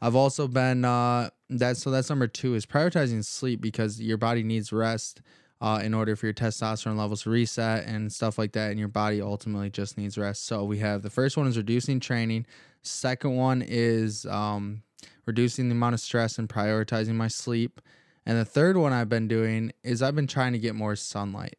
I've 0.00 0.16
also 0.16 0.46
been 0.48 0.84
uh, 0.84 1.30
that 1.50 1.76
so 1.76 1.90
that's 1.90 2.10
number 2.10 2.26
two 2.26 2.54
is 2.54 2.66
prioritizing 2.66 3.24
sleep 3.24 3.60
because 3.60 4.00
your 4.00 4.18
body 4.18 4.42
needs 4.42 4.72
rest 4.72 5.22
uh, 5.60 5.80
in 5.82 5.94
order 5.94 6.16
for 6.16 6.26
your 6.26 6.34
testosterone 6.34 6.96
levels 6.96 7.22
to 7.22 7.30
reset 7.30 7.86
and 7.86 8.12
stuff 8.12 8.38
like 8.38 8.52
that, 8.52 8.70
and 8.70 8.78
your 8.78 8.88
body 8.88 9.20
ultimately 9.20 9.70
just 9.70 9.96
needs 9.96 10.18
rest. 10.18 10.46
So 10.46 10.64
we 10.64 10.78
have 10.78 11.02
the 11.02 11.10
first 11.10 11.36
one 11.36 11.46
is 11.46 11.56
reducing 11.56 12.00
training. 12.00 12.46
Second 12.82 13.36
one 13.36 13.62
is 13.66 14.26
um, 14.26 14.82
reducing 15.24 15.68
the 15.68 15.74
amount 15.74 15.94
of 15.94 16.00
stress 16.00 16.38
and 16.38 16.48
prioritizing 16.48 17.14
my 17.14 17.28
sleep. 17.28 17.80
And 18.24 18.38
the 18.38 18.44
third 18.44 18.76
one 18.76 18.92
I've 18.92 19.08
been 19.08 19.28
doing 19.28 19.72
is 19.82 20.02
I've 20.02 20.16
been 20.16 20.26
trying 20.26 20.52
to 20.52 20.58
get 20.58 20.74
more 20.74 20.96
sunlight. 20.96 21.56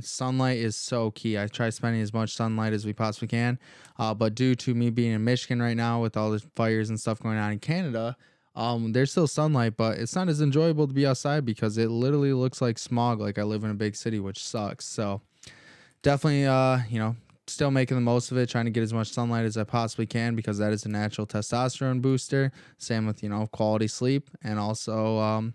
Sunlight 0.00 0.58
is 0.58 0.76
so 0.76 1.10
key. 1.12 1.38
I 1.38 1.46
try 1.46 1.70
spending 1.70 2.02
as 2.02 2.12
much 2.12 2.34
sunlight 2.34 2.72
as 2.72 2.84
we 2.84 2.92
possibly 2.92 3.28
can. 3.28 3.58
Uh, 3.98 4.14
but 4.14 4.34
due 4.34 4.54
to 4.54 4.74
me 4.74 4.90
being 4.90 5.12
in 5.12 5.24
Michigan 5.24 5.60
right 5.60 5.76
now 5.76 6.00
with 6.00 6.16
all 6.16 6.30
the 6.30 6.40
fires 6.54 6.88
and 6.88 6.98
stuff 6.98 7.20
going 7.20 7.38
on 7.38 7.52
in 7.52 7.58
Canada, 7.58 8.16
um, 8.54 8.92
there's 8.92 9.12
still 9.12 9.28
sunlight, 9.28 9.76
but 9.76 9.98
it's 9.98 10.16
not 10.16 10.28
as 10.28 10.40
enjoyable 10.40 10.88
to 10.88 10.92
be 10.92 11.06
outside 11.06 11.44
because 11.44 11.78
it 11.78 11.90
literally 11.90 12.32
looks 12.32 12.60
like 12.60 12.78
smog. 12.78 13.20
Like 13.20 13.38
I 13.38 13.44
live 13.44 13.64
in 13.64 13.70
a 13.70 13.74
big 13.74 13.94
city, 13.94 14.18
which 14.18 14.42
sucks. 14.42 14.84
So 14.84 15.20
definitely, 16.02 16.46
uh, 16.46 16.80
you 16.88 16.98
know, 16.98 17.14
still 17.46 17.70
making 17.70 17.96
the 17.96 18.02
most 18.02 18.30
of 18.30 18.36
it, 18.36 18.48
trying 18.48 18.64
to 18.64 18.70
get 18.70 18.82
as 18.82 18.92
much 18.92 19.10
sunlight 19.10 19.44
as 19.44 19.56
I 19.56 19.64
possibly 19.64 20.06
can 20.06 20.34
because 20.34 20.58
that 20.58 20.72
is 20.72 20.84
a 20.84 20.88
natural 20.88 21.26
testosterone 21.26 22.02
booster. 22.02 22.52
Same 22.78 23.06
with 23.06 23.22
you 23.22 23.28
know 23.28 23.46
quality 23.46 23.88
sleep 23.88 24.28
and 24.42 24.58
also 24.58 25.18
um, 25.18 25.54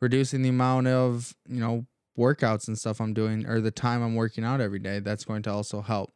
reducing 0.00 0.42
the 0.42 0.50
amount 0.50 0.86
of 0.86 1.34
you 1.48 1.60
know 1.60 1.86
workouts 2.18 2.68
and 2.68 2.78
stuff 2.78 3.00
I'm 3.00 3.14
doing 3.14 3.46
or 3.46 3.60
the 3.60 3.70
time 3.70 4.02
I'm 4.02 4.14
working 4.14 4.44
out 4.44 4.60
every 4.60 4.78
day. 4.78 5.00
That's 5.00 5.24
going 5.24 5.42
to 5.42 5.52
also 5.52 5.82
help. 5.82 6.12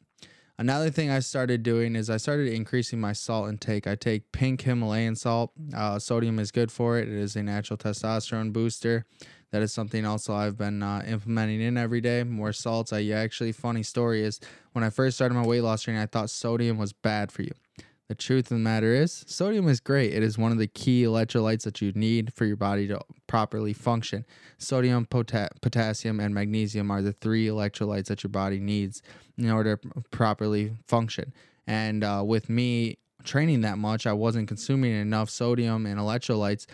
Another 0.61 0.91
thing 0.91 1.09
I 1.09 1.21
started 1.21 1.63
doing 1.63 1.95
is 1.95 2.11
I 2.11 2.17
started 2.17 2.53
increasing 2.53 3.01
my 3.01 3.13
salt 3.13 3.49
intake. 3.49 3.87
I 3.87 3.95
take 3.95 4.33
pink 4.33 4.63
Himalayan 4.63 5.15
salt. 5.15 5.53
Uh, 5.73 6.01
sodium 6.01 6.41
is 6.41 6.51
good 6.51 6.73
for 6.73 6.99
it. 6.99 7.09
It 7.09 7.15
is 7.15 7.37
a 7.37 7.45
natural 7.45 7.77
testosterone 7.77 8.53
booster. 8.53 9.07
That 9.53 9.63
is 9.63 9.73
something 9.73 10.05
also 10.05 10.35
I've 10.35 10.59
been 10.59 10.83
uh, 10.83 11.05
implementing 11.07 11.61
in 11.61 11.77
every 11.77 12.01
day. 12.01 12.25
More 12.25 12.53
salts. 12.53 12.93
I 12.93 13.07
actually 13.11 13.53
funny 13.53 13.85
story 13.85 14.23
is 14.23 14.41
when 14.73 14.83
I 14.83 14.91
first 14.91 15.17
started 15.17 15.35
my 15.35 15.47
weight 15.47 15.61
loss 15.61 15.83
training, 15.83 16.03
I 16.03 16.07
thought 16.07 16.29
sodium 16.29 16.77
was 16.77 16.93
bad 16.93 17.31
for 17.31 17.43
you. 17.43 17.53
The 18.09 18.15
truth 18.15 18.47
of 18.47 18.57
the 18.57 18.65
matter 18.65 18.95
is, 18.95 19.23
sodium 19.29 19.69
is 19.69 19.81
great. 19.81 20.15
It 20.15 20.23
is 20.23 20.39
one 20.39 20.51
of 20.51 20.57
the 20.57 20.67
key 20.67 21.03
electrolytes 21.03 21.65
that 21.65 21.83
you 21.83 21.93
need 21.93 22.33
for 22.33 22.47
your 22.47 22.57
body 22.57 22.89
to 22.89 23.01
properly 23.27 23.75
function. 23.75 24.25
Sodium, 24.57 25.05
pota- 25.05 25.51
potassium, 25.61 26.19
and 26.19 26.35
magnesium 26.35 26.91
are 26.91 27.03
the 27.03 27.13
three 27.13 27.47
electrolytes 27.47 28.07
that 28.07 28.23
your 28.23 28.31
body 28.31 28.61
needs 28.61 29.03
in 29.37 29.51
order 29.51 29.77
to 29.77 30.03
properly 30.11 30.73
function. 30.87 31.35
And 31.67 32.03
uh, 32.03 32.23
with 32.25 32.49
me 32.49 32.97
training 33.25 33.61
that 33.61 33.77
much, 33.77 34.07
I 34.07 34.15
wasn't 34.15 34.49
consuming 34.49 34.95
enough 34.95 35.29
sodium 35.29 35.85
and 35.85 36.01
electrolytes. 36.01 36.65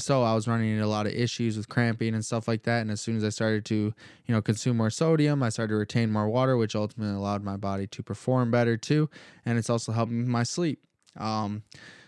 So 0.00 0.22
I 0.22 0.34
was 0.34 0.48
running 0.48 0.70
into 0.70 0.84
a 0.84 0.86
lot 0.86 1.06
of 1.06 1.12
issues 1.12 1.56
with 1.56 1.68
cramping 1.68 2.14
and 2.14 2.24
stuff 2.24 2.48
like 2.48 2.62
that. 2.64 2.80
And 2.80 2.90
as 2.90 3.00
soon 3.00 3.16
as 3.16 3.24
I 3.24 3.28
started 3.28 3.64
to, 3.66 3.74
you 3.74 4.34
know, 4.34 4.42
consume 4.42 4.76
more 4.76 4.90
sodium, 4.90 5.42
I 5.42 5.48
started 5.48 5.72
to 5.72 5.76
retain 5.76 6.10
more 6.10 6.28
water, 6.28 6.56
which 6.56 6.74
ultimately 6.74 7.14
allowed 7.14 7.42
my 7.42 7.56
body 7.56 7.86
to 7.88 8.02
perform 8.02 8.50
better 8.50 8.76
too. 8.76 9.08
And 9.44 9.58
it's 9.58 9.70
also 9.70 9.92
helping 9.92 10.28
my 10.28 10.42
sleep. 10.42 10.80
Um, 11.16 11.62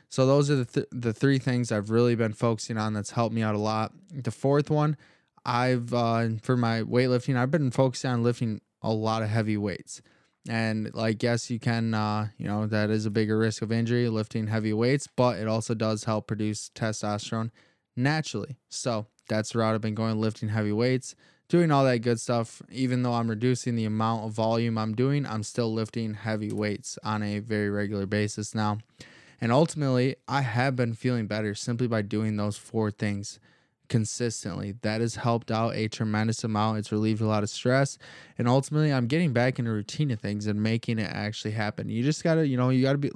so 0.08 0.26
those 0.26 0.50
are 0.50 0.56
the 0.56 0.64
th- 0.66 0.86
the 0.92 1.12
three 1.14 1.38
things 1.38 1.72
I've 1.72 1.90
really 1.90 2.14
been 2.14 2.34
focusing 2.34 2.76
on 2.76 2.92
that's 2.92 3.12
helped 3.12 3.34
me 3.34 3.42
out 3.42 3.54
a 3.54 3.58
lot. 3.58 3.92
The 4.12 4.30
fourth 4.30 4.70
one, 4.70 4.96
I've 5.44 5.94
uh, 5.94 6.28
for 6.42 6.56
my 6.56 6.82
weightlifting, 6.82 7.36
I've 7.36 7.50
been 7.50 7.70
focusing 7.70 8.10
on 8.10 8.22
lifting 8.22 8.60
a 8.82 8.92
lot 8.92 9.22
of 9.22 9.30
heavy 9.30 9.56
weights. 9.56 10.02
And 10.48 10.92
like 10.92 11.22
yes, 11.22 11.50
you 11.50 11.58
can 11.58 11.94
uh, 11.94 12.28
you 12.36 12.46
know, 12.46 12.66
that 12.66 12.90
is 12.90 13.06
a 13.06 13.10
bigger 13.10 13.38
risk 13.38 13.62
of 13.62 13.72
injury 13.72 14.08
lifting 14.10 14.48
heavy 14.48 14.74
weights, 14.74 15.08
but 15.16 15.38
it 15.38 15.48
also 15.48 15.72
does 15.72 16.04
help 16.04 16.26
produce 16.26 16.70
testosterone 16.74 17.50
naturally. 17.96 18.56
So 18.68 19.06
that's 19.28 19.52
the 19.52 19.58
route 19.58 19.74
I've 19.74 19.80
been 19.80 19.94
going, 19.94 20.20
lifting 20.20 20.48
heavy 20.48 20.72
weights, 20.72 21.14
doing 21.48 21.70
all 21.70 21.84
that 21.84 21.98
good 21.98 22.20
stuff. 22.20 22.62
Even 22.70 23.02
though 23.02 23.14
I'm 23.14 23.28
reducing 23.28 23.76
the 23.76 23.84
amount 23.84 24.24
of 24.24 24.32
volume 24.32 24.78
I'm 24.78 24.94
doing, 24.94 25.26
I'm 25.26 25.42
still 25.42 25.72
lifting 25.72 26.14
heavy 26.14 26.52
weights 26.52 26.98
on 27.04 27.22
a 27.22 27.38
very 27.38 27.70
regular 27.70 28.06
basis 28.06 28.54
now. 28.54 28.78
And 29.40 29.50
ultimately, 29.50 30.16
I 30.28 30.42
have 30.42 30.76
been 30.76 30.94
feeling 30.94 31.26
better 31.26 31.54
simply 31.54 31.88
by 31.88 32.02
doing 32.02 32.36
those 32.36 32.56
four 32.56 32.90
things 32.92 33.40
consistently. 33.88 34.72
That 34.82 35.00
has 35.00 35.16
helped 35.16 35.50
out 35.50 35.74
a 35.74 35.88
tremendous 35.88 36.44
amount. 36.44 36.78
It's 36.78 36.92
relieved 36.92 37.20
a 37.20 37.26
lot 37.26 37.42
of 37.42 37.50
stress. 37.50 37.98
And 38.38 38.48
ultimately, 38.48 38.92
I'm 38.92 39.06
getting 39.06 39.32
back 39.32 39.58
in 39.58 39.66
a 39.66 39.72
routine 39.72 40.10
of 40.12 40.20
things 40.20 40.46
and 40.46 40.62
making 40.62 40.98
it 40.98 41.10
actually 41.12 41.50
happen. 41.50 41.88
You 41.88 42.02
just 42.02 42.22
got 42.22 42.36
to, 42.36 42.46
you 42.46 42.56
know, 42.56 42.70
you 42.70 42.82
got 42.82 42.92
to 42.92 42.98
be, 42.98 43.10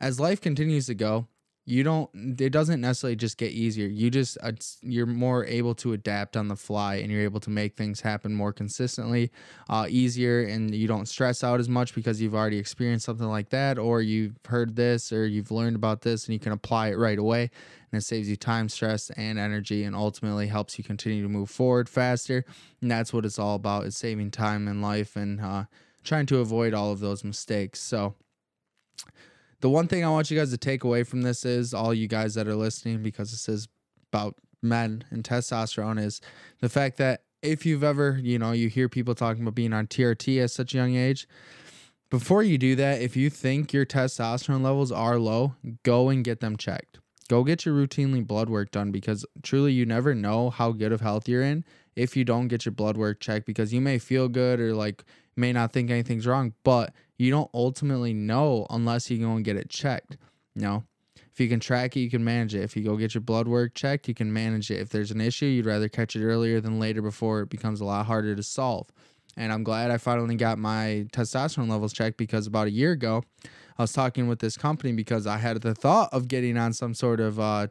as 0.00 0.20
life 0.20 0.40
continues 0.40 0.86
to 0.86 0.94
go, 0.94 1.26
you 1.68 1.82
don't 1.82 2.08
it 2.40 2.48
doesn't 2.50 2.80
necessarily 2.80 3.14
just 3.14 3.36
get 3.36 3.52
easier. 3.52 3.86
You 3.86 4.10
just 4.10 4.38
uh, 4.42 4.52
you're 4.80 5.04
more 5.04 5.44
able 5.44 5.74
to 5.76 5.92
adapt 5.92 6.34
on 6.34 6.48
the 6.48 6.56
fly 6.56 6.94
and 6.94 7.12
you're 7.12 7.20
able 7.20 7.40
to 7.40 7.50
make 7.50 7.76
things 7.76 8.00
happen 8.00 8.32
more 8.32 8.54
consistently 8.54 9.30
uh, 9.68 9.86
easier 9.86 10.40
and 10.44 10.74
you 10.74 10.88
don't 10.88 11.06
stress 11.06 11.44
out 11.44 11.60
as 11.60 11.68
much 11.68 11.94
because 11.94 12.22
you've 12.22 12.34
already 12.34 12.56
experienced 12.56 13.04
something 13.04 13.28
like 13.28 13.50
that 13.50 13.78
or 13.78 14.00
you've 14.00 14.38
heard 14.46 14.76
this 14.76 15.12
or 15.12 15.26
you've 15.26 15.50
learned 15.50 15.76
about 15.76 16.00
this 16.00 16.24
and 16.24 16.32
you 16.32 16.40
can 16.40 16.52
apply 16.52 16.88
it 16.88 16.96
right 16.96 17.18
away 17.18 17.50
and 17.92 18.00
it 18.00 18.02
saves 18.02 18.30
you 18.30 18.36
time 18.36 18.70
stress 18.70 19.10
and 19.10 19.38
energy 19.38 19.84
and 19.84 19.94
ultimately 19.94 20.46
helps 20.46 20.78
you 20.78 20.84
continue 20.84 21.22
to 21.22 21.28
move 21.28 21.50
forward 21.50 21.86
faster. 21.86 22.46
And 22.80 22.90
that's 22.90 23.12
what 23.12 23.26
it's 23.26 23.38
all 23.38 23.56
about 23.56 23.84
is 23.84 23.94
saving 23.94 24.30
time 24.30 24.68
in 24.68 24.80
life 24.80 25.16
and 25.16 25.38
uh, 25.38 25.64
trying 26.02 26.24
to 26.26 26.38
avoid 26.38 26.72
all 26.72 26.92
of 26.92 27.00
those 27.00 27.24
mistakes. 27.24 27.80
So 27.80 28.14
the 29.60 29.70
one 29.70 29.88
thing 29.88 30.04
I 30.04 30.10
want 30.10 30.30
you 30.30 30.38
guys 30.38 30.50
to 30.50 30.58
take 30.58 30.84
away 30.84 31.02
from 31.02 31.22
this 31.22 31.44
is 31.44 31.74
all 31.74 31.92
you 31.92 32.08
guys 32.08 32.34
that 32.34 32.46
are 32.46 32.54
listening, 32.54 33.02
because 33.02 33.30
this 33.30 33.48
is 33.48 33.68
about 34.12 34.36
men 34.62 35.04
and 35.10 35.24
testosterone, 35.24 36.02
is 36.02 36.20
the 36.60 36.68
fact 36.68 36.96
that 36.98 37.22
if 37.42 37.64
you've 37.64 37.84
ever, 37.84 38.18
you 38.22 38.38
know, 38.38 38.52
you 38.52 38.68
hear 38.68 38.88
people 38.88 39.14
talking 39.14 39.42
about 39.42 39.54
being 39.54 39.72
on 39.72 39.86
TRT 39.86 40.42
at 40.42 40.50
such 40.50 40.74
a 40.74 40.76
young 40.76 40.94
age, 40.94 41.26
before 42.10 42.42
you 42.42 42.56
do 42.56 42.74
that, 42.76 43.02
if 43.02 43.16
you 43.16 43.30
think 43.30 43.72
your 43.72 43.84
testosterone 43.84 44.62
levels 44.62 44.90
are 44.90 45.18
low, 45.18 45.54
go 45.82 46.08
and 46.08 46.24
get 46.24 46.40
them 46.40 46.56
checked. 46.56 46.98
Go 47.28 47.44
get 47.44 47.66
your 47.66 47.74
routinely 47.74 48.26
blood 48.26 48.48
work 48.48 48.70
done 48.70 48.90
because 48.90 49.26
truly 49.42 49.72
you 49.72 49.84
never 49.84 50.14
know 50.14 50.48
how 50.48 50.72
good 50.72 50.92
of 50.92 51.02
health 51.02 51.28
you're 51.28 51.42
in 51.42 51.64
if 51.94 52.16
you 52.16 52.24
don't 52.24 52.48
get 52.48 52.64
your 52.64 52.72
blood 52.72 52.96
work 52.96 53.20
checked 53.20 53.44
because 53.44 53.74
you 53.74 53.82
may 53.82 53.98
feel 53.98 54.28
good 54.28 54.58
or 54.58 54.72
like 54.72 55.04
may 55.36 55.52
not 55.52 55.72
think 55.72 55.90
anything's 55.90 56.26
wrong, 56.26 56.54
but 56.64 56.94
you 57.18 57.30
don't 57.30 57.50
ultimately 57.52 58.14
know 58.14 58.66
unless 58.70 59.10
you 59.10 59.18
go 59.18 59.32
and 59.32 59.44
get 59.44 59.56
it 59.56 59.68
checked. 59.68 60.16
You 60.54 60.62
know, 60.62 60.84
if 61.32 61.40
you 61.40 61.48
can 61.48 61.60
track 61.60 61.96
it, 61.96 62.00
you 62.00 62.10
can 62.10 62.24
manage 62.24 62.54
it. 62.54 62.62
If 62.62 62.76
you 62.76 62.82
go 62.82 62.96
get 62.96 63.14
your 63.14 63.20
blood 63.20 63.46
work 63.46 63.74
checked, 63.74 64.08
you 64.08 64.14
can 64.14 64.32
manage 64.32 64.70
it. 64.70 64.80
If 64.80 64.90
there's 64.90 65.10
an 65.10 65.20
issue, 65.20 65.46
you'd 65.46 65.66
rather 65.66 65.88
catch 65.88 66.16
it 66.16 66.24
earlier 66.24 66.60
than 66.60 66.80
later 66.80 67.02
before 67.02 67.42
it 67.42 67.50
becomes 67.50 67.80
a 67.80 67.84
lot 67.84 68.06
harder 68.06 68.34
to 68.34 68.42
solve. 68.42 68.88
And 69.36 69.52
I'm 69.52 69.62
glad 69.62 69.90
I 69.90 69.98
finally 69.98 70.34
got 70.34 70.58
my 70.58 71.06
testosterone 71.12 71.68
levels 71.68 71.92
checked 71.92 72.16
because 72.16 72.46
about 72.46 72.66
a 72.66 72.70
year 72.70 72.92
ago, 72.92 73.22
I 73.78 73.82
was 73.82 73.92
talking 73.92 74.26
with 74.26 74.40
this 74.40 74.56
company 74.56 74.92
because 74.92 75.26
I 75.26 75.38
had 75.38 75.60
the 75.60 75.74
thought 75.74 76.12
of 76.12 76.26
getting 76.26 76.56
on 76.56 76.72
some 76.72 76.92
sort 76.94 77.20
of 77.20 77.38
uh, 77.38 77.68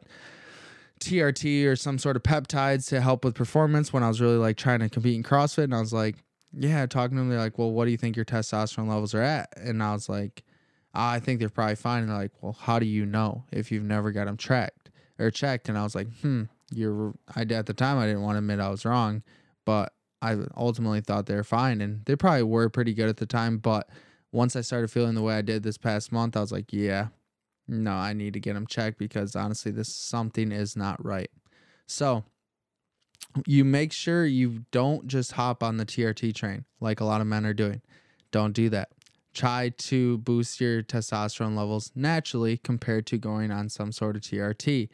TRT 1.00 1.66
or 1.66 1.76
some 1.76 1.98
sort 1.98 2.16
of 2.16 2.22
peptides 2.22 2.88
to 2.88 3.02
help 3.02 3.24
with 3.24 3.34
performance 3.34 3.92
when 3.92 4.02
I 4.02 4.08
was 4.08 4.20
really 4.20 4.38
like 4.38 4.56
trying 4.56 4.80
to 4.80 4.88
compete 4.88 5.16
in 5.16 5.22
CrossFit. 5.22 5.64
And 5.64 5.74
I 5.74 5.80
was 5.80 5.92
like, 5.92 6.16
yeah, 6.52 6.86
talking 6.86 7.16
to 7.16 7.20
them, 7.20 7.28
they're 7.28 7.38
like, 7.38 7.58
well, 7.58 7.70
what 7.70 7.84
do 7.84 7.90
you 7.90 7.96
think 7.96 8.16
your 8.16 8.24
testosterone 8.24 8.88
levels 8.88 9.14
are 9.14 9.22
at? 9.22 9.52
And 9.56 9.82
I 9.82 9.92
was 9.92 10.08
like, 10.08 10.44
ah, 10.94 11.12
I 11.12 11.20
think 11.20 11.40
they're 11.40 11.48
probably 11.48 11.76
fine. 11.76 12.02
And 12.02 12.10
they're 12.10 12.18
like, 12.18 12.32
well, 12.40 12.56
how 12.58 12.78
do 12.78 12.86
you 12.86 13.04
know 13.04 13.44
if 13.52 13.70
you've 13.70 13.84
never 13.84 14.10
got 14.10 14.26
them 14.26 14.36
tracked 14.36 14.90
or 15.18 15.30
checked? 15.30 15.68
And 15.68 15.76
I 15.76 15.82
was 15.82 15.94
like, 15.94 16.08
hmm, 16.20 16.44
you're, 16.72 17.14
I, 17.34 17.42
at 17.42 17.66
the 17.66 17.74
time, 17.74 17.98
I 17.98 18.06
didn't 18.06 18.22
want 18.22 18.34
to 18.34 18.38
admit 18.38 18.60
I 18.60 18.70
was 18.70 18.84
wrong, 18.84 19.22
but 19.64 19.92
I 20.22 20.36
ultimately 20.56 21.00
thought 21.00 21.26
they 21.26 21.36
were 21.36 21.44
fine. 21.44 21.80
And 21.80 22.04
they 22.06 22.16
probably 22.16 22.42
were 22.42 22.68
pretty 22.68 22.94
good 22.94 23.08
at 23.08 23.18
the 23.18 23.26
time. 23.26 23.58
But 23.58 23.88
once 24.32 24.56
I 24.56 24.62
started 24.62 24.90
feeling 24.90 25.14
the 25.14 25.22
way 25.22 25.36
I 25.36 25.42
did 25.42 25.62
this 25.62 25.78
past 25.78 26.12
month, 26.12 26.36
I 26.36 26.40
was 26.40 26.52
like, 26.52 26.72
yeah, 26.72 27.08
no, 27.66 27.92
I 27.92 28.14
need 28.14 28.32
to 28.32 28.40
get 28.40 28.54
them 28.54 28.66
checked 28.66 28.98
because 28.98 29.36
honestly, 29.36 29.70
this 29.70 29.94
something 29.94 30.50
is 30.52 30.76
not 30.76 31.04
right. 31.04 31.30
So, 31.86 32.24
you 33.46 33.64
make 33.64 33.92
sure 33.92 34.26
you 34.26 34.64
don't 34.70 35.06
just 35.06 35.32
hop 35.32 35.62
on 35.62 35.76
the 35.76 35.86
TRT 35.86 36.34
train 36.34 36.64
like 36.80 37.00
a 37.00 37.04
lot 37.04 37.20
of 37.20 37.26
men 37.26 37.46
are 37.46 37.54
doing. 37.54 37.82
Don't 38.30 38.52
do 38.52 38.68
that. 38.70 38.90
Try 39.34 39.70
to 39.76 40.18
boost 40.18 40.60
your 40.60 40.82
testosterone 40.82 41.56
levels 41.56 41.92
naturally 41.94 42.56
compared 42.56 43.06
to 43.06 43.18
going 43.18 43.50
on 43.50 43.68
some 43.68 43.92
sort 43.92 44.16
of 44.16 44.22
TRT 44.22 44.88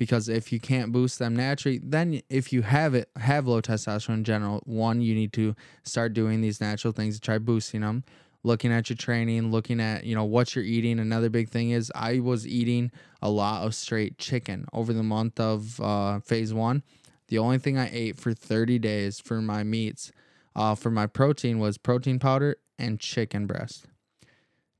because 0.00 0.30
if 0.30 0.50
you 0.50 0.58
can't 0.58 0.92
boost 0.92 1.18
them 1.18 1.36
naturally, 1.36 1.78
then 1.82 2.22
if 2.30 2.54
you 2.54 2.62
have 2.62 2.94
it, 2.94 3.10
have 3.16 3.46
low 3.46 3.60
testosterone 3.60 4.14
in 4.14 4.24
general, 4.24 4.62
one, 4.64 5.02
you 5.02 5.14
need 5.14 5.30
to 5.34 5.54
start 5.82 6.14
doing 6.14 6.40
these 6.40 6.58
natural 6.58 6.90
things 6.90 7.16
to 7.16 7.20
try 7.20 7.36
boosting 7.36 7.82
them. 7.82 8.04
Looking 8.42 8.72
at 8.72 8.88
your 8.88 8.96
training, 8.96 9.50
looking 9.50 9.78
at, 9.78 10.04
you 10.04 10.14
know, 10.14 10.24
what 10.24 10.54
you're 10.54 10.64
eating. 10.64 10.98
Another 10.98 11.28
big 11.28 11.50
thing 11.50 11.72
is 11.72 11.92
I 11.94 12.20
was 12.20 12.46
eating 12.46 12.90
a 13.20 13.28
lot 13.28 13.66
of 13.66 13.74
straight 13.74 14.16
chicken 14.16 14.64
over 14.72 14.94
the 14.94 15.02
month 15.02 15.38
of 15.38 15.78
uh, 15.78 16.20
phase 16.20 16.54
one. 16.54 16.82
The 17.30 17.38
only 17.38 17.58
thing 17.58 17.78
I 17.78 17.88
ate 17.90 18.18
for 18.18 18.34
30 18.34 18.78
days 18.78 19.18
for 19.18 19.40
my 19.40 19.64
meats, 19.64 20.12
uh, 20.54 20.74
for 20.74 20.90
my 20.90 21.06
protein 21.06 21.58
was 21.58 21.78
protein 21.78 22.18
powder 22.18 22.56
and 22.78 23.00
chicken 23.00 23.46
breast 23.46 23.86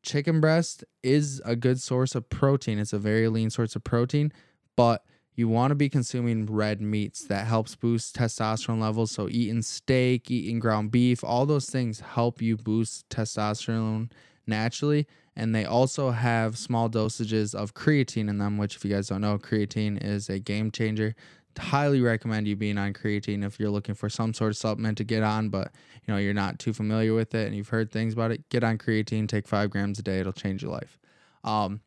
chicken 0.03 0.41
breast 0.41 0.85
is 1.03 1.41
a 1.45 1.57
good 1.57 1.81
source 1.81 2.15
of 2.15 2.29
protein. 2.29 2.79
It's 2.79 2.93
a 2.93 2.99
very 2.99 3.29
lean 3.29 3.51
source 3.51 3.77
of 3.77 3.85
protein, 3.85 4.33
but 4.77 5.05
you 5.35 5.49
want 5.49 5.71
to 5.71 5.75
be 5.75 5.89
consuming 5.89 6.47
red 6.47 6.81
meats 6.81 7.25
that 7.25 7.47
helps 7.47 7.77
boost 7.77 8.17
testosterone 8.17 8.81
levels. 8.81 9.11
So 9.11 9.29
eating 9.29 9.63
steak, 9.63 10.31
eating 10.31 10.59
ground 10.59 10.91
beef, 10.91 11.23
all 11.25 11.47
those 11.47 11.71
things 11.71 12.01
help 12.01 12.43
you 12.43 12.57
boost 12.57 13.09
testosterone 13.09 14.11
naturally. 14.47 15.07
And 15.37 15.55
they 15.55 15.65
also 15.65 16.11
have 16.11 16.59
small 16.59 16.91
dosages 16.91 17.55
of 17.55 17.73
creatine 17.73 18.29
in 18.29 18.39
them, 18.39 18.59
which 18.59 18.77
if 18.77 18.85
you 18.85 18.91
guys 18.91 19.09
don't 19.09 19.21
know, 19.21 19.39
creatine 19.39 20.03
is 20.03 20.29
a 20.29 20.39
game 20.39 20.71
changer 20.71 21.15
highly 21.59 22.01
recommend 22.01 22.47
you 22.47 22.57
being 22.57 22.79
on 22.79 22.93
creatine 22.93 23.45
if 23.45 23.59
you're 23.59 23.71
looking 23.71 23.95
for 23.95 24.09
some 24.09 24.35
sort 24.35 24.51
of 24.51 24.57
supplement 24.57 24.99
to 24.99 25.05
get 25.05 25.23
on, 25.23 25.49
but 25.49 25.73
you 26.07 26.13
know 26.13 26.19
you're 26.19 26.35
not 26.35 26.59
too 26.59 26.73
familiar 26.73 27.15
with 27.15 27.35
it 27.35 27.47
and 27.47 27.57
you've 27.57 27.69
heard 27.69 27.91
things 27.91 28.13
about 28.13 28.31
it. 28.31 28.49
Get 28.49 28.65
on 28.65 28.79
creatine, 28.79 29.29
take 29.29 29.49
five 29.49 29.71
grams 29.71 29.99
a 29.99 30.03
day; 30.03 30.21
it'll 30.21 30.33
change 30.33 30.63
your 30.63 30.73
life. 30.73 30.99
Um, 31.45 31.81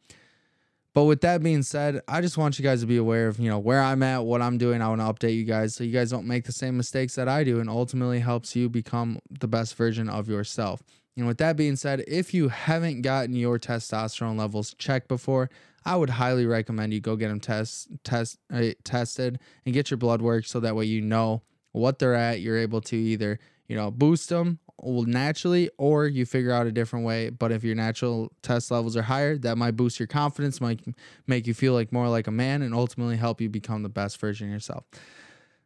but 0.94 1.06
with 1.06 1.22
that 1.22 1.42
being 1.42 1.64
said, 1.64 2.02
I 2.08 2.22
just 2.22 2.38
want 2.38 2.60
you 2.60 2.64
guys 2.64 2.82
to 2.82 2.88
be 2.88 2.98
aware 2.98 3.28
of 3.28 3.40
you 3.40 3.50
know 3.50 3.60
where 3.60 3.82
I'm 3.82 4.04
at, 4.04 4.26
what 4.26 4.42
I'm 4.42 4.58
doing. 4.58 4.82
I 4.82 4.90
want 4.90 5.02
to 5.02 5.06
update 5.06 5.36
you 5.36 5.46
guys 5.46 5.76
so 5.76 5.84
you 5.84 5.92
guys 5.92 6.12
don't 6.12 6.28
make 6.28 6.46
the 6.46 6.52
same 6.52 6.78
mistakes 6.78 7.16
that 7.16 7.28
I 7.28 7.44
do, 7.44 7.60
and 7.60 7.70
ultimately 7.70 8.20
helps 8.20 8.56
you 8.56 8.70
become 8.70 9.20
the 9.30 9.48
best 9.48 9.76
version 9.76 10.10
of 10.10 10.28
yourself. 10.30 10.84
And 11.16 11.28
with 11.28 11.38
that 11.38 11.58
being 11.58 11.76
said, 11.76 12.04
if 12.08 12.34
you 12.34 12.50
haven't 12.50 13.02
gotten 13.02 13.36
your 13.36 13.60
testosterone 13.60 14.38
levels 14.38 14.74
checked 14.78 15.08
before, 15.08 15.50
I 15.86 15.96
would 15.96 16.10
highly 16.10 16.46
recommend 16.46 16.94
you 16.94 17.00
go 17.00 17.16
get 17.16 17.30
them 17.30 17.40
test 17.40 17.90
test 18.04 18.38
uh, 18.54 18.72
tested 18.84 19.40
and 19.66 19.74
get 19.74 19.92
your 19.92 19.98
blood 19.98 20.22
work 20.22 20.46
so 20.46 20.60
that 20.60 20.76
way 20.76 20.86
you 20.86 21.02
know 21.02 21.44
what 21.72 22.00
they're 22.00 22.16
at. 22.16 22.42
You're 22.42 22.58
able 22.58 22.82
to 22.82 22.96
either 22.96 23.40
you 23.68 23.76
know 23.76 23.92
boost 23.92 24.30
them 24.30 24.60
naturally 24.84 25.70
or 25.78 26.08
you 26.08 26.26
figure 26.26 26.52
out 26.52 26.68
a 26.68 26.72
different 26.72 27.06
way. 27.06 27.30
But 27.30 27.52
if 27.52 27.64
your 27.64 27.76
natural 27.76 28.32
test 28.42 28.72
levels 28.72 28.98
are 28.98 29.04
higher, 29.04 29.38
that 29.40 29.58
might 29.58 29.76
boost 29.76 30.00
your 30.00 30.08
confidence, 30.08 30.60
might 30.60 30.82
make 31.28 31.48
you 31.48 31.54
feel 31.54 31.74
like 31.74 31.92
more 31.92 32.10
like 32.10 32.28
a 32.28 32.32
man, 32.32 32.62
and 32.62 32.74
ultimately 32.74 33.18
help 33.18 33.42
you 33.42 33.50
become 33.50 33.84
the 33.84 33.90
best 33.90 34.20
version 34.20 34.48
of 34.48 34.54
yourself. 34.54 34.86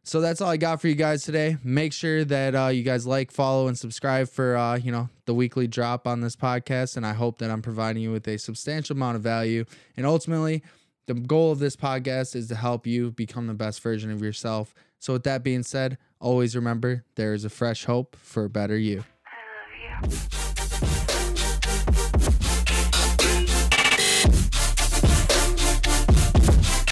So 0.02 0.20
that's 0.20 0.40
all 0.40 0.48
I 0.48 0.56
got 0.56 0.80
for 0.80 0.88
you 0.88 0.94
guys 0.94 1.22
today. 1.22 1.58
Make 1.62 1.92
sure 1.92 2.24
that 2.24 2.54
uh, 2.54 2.68
you 2.68 2.82
guys 2.82 3.06
like, 3.06 3.30
follow, 3.30 3.68
and 3.68 3.78
subscribe 3.78 4.28
for 4.28 4.56
uh, 4.56 4.76
you 4.76 4.90
know 4.90 5.10
the 5.26 5.34
weekly 5.34 5.66
drop 5.66 6.06
on 6.06 6.20
this 6.20 6.34
podcast. 6.34 6.96
And 6.96 7.06
I 7.06 7.12
hope 7.12 7.38
that 7.38 7.50
I'm 7.50 7.62
providing 7.62 8.02
you 8.02 8.12
with 8.12 8.26
a 8.26 8.38
substantial 8.38 8.96
amount 8.96 9.16
of 9.16 9.22
value. 9.22 9.64
And 9.96 10.06
ultimately, 10.06 10.62
the 11.06 11.14
goal 11.14 11.52
of 11.52 11.58
this 11.58 11.76
podcast 11.76 12.36
is 12.36 12.48
to 12.48 12.54
help 12.54 12.86
you 12.86 13.10
become 13.10 13.46
the 13.46 13.54
best 13.54 13.82
version 13.82 14.10
of 14.10 14.22
yourself. 14.22 14.74
So 14.98 15.14
with 15.14 15.24
that 15.24 15.42
being 15.42 15.62
said, 15.62 15.98
always 16.20 16.56
remember 16.56 17.04
there 17.14 17.34
is 17.34 17.44
a 17.44 17.50
fresh 17.50 17.84
hope 17.84 18.16
for 18.16 18.44
a 18.44 18.50
better 18.50 18.76
you. 18.76 19.04
I 19.26 20.02
love 20.02 20.12
you. 20.12 20.47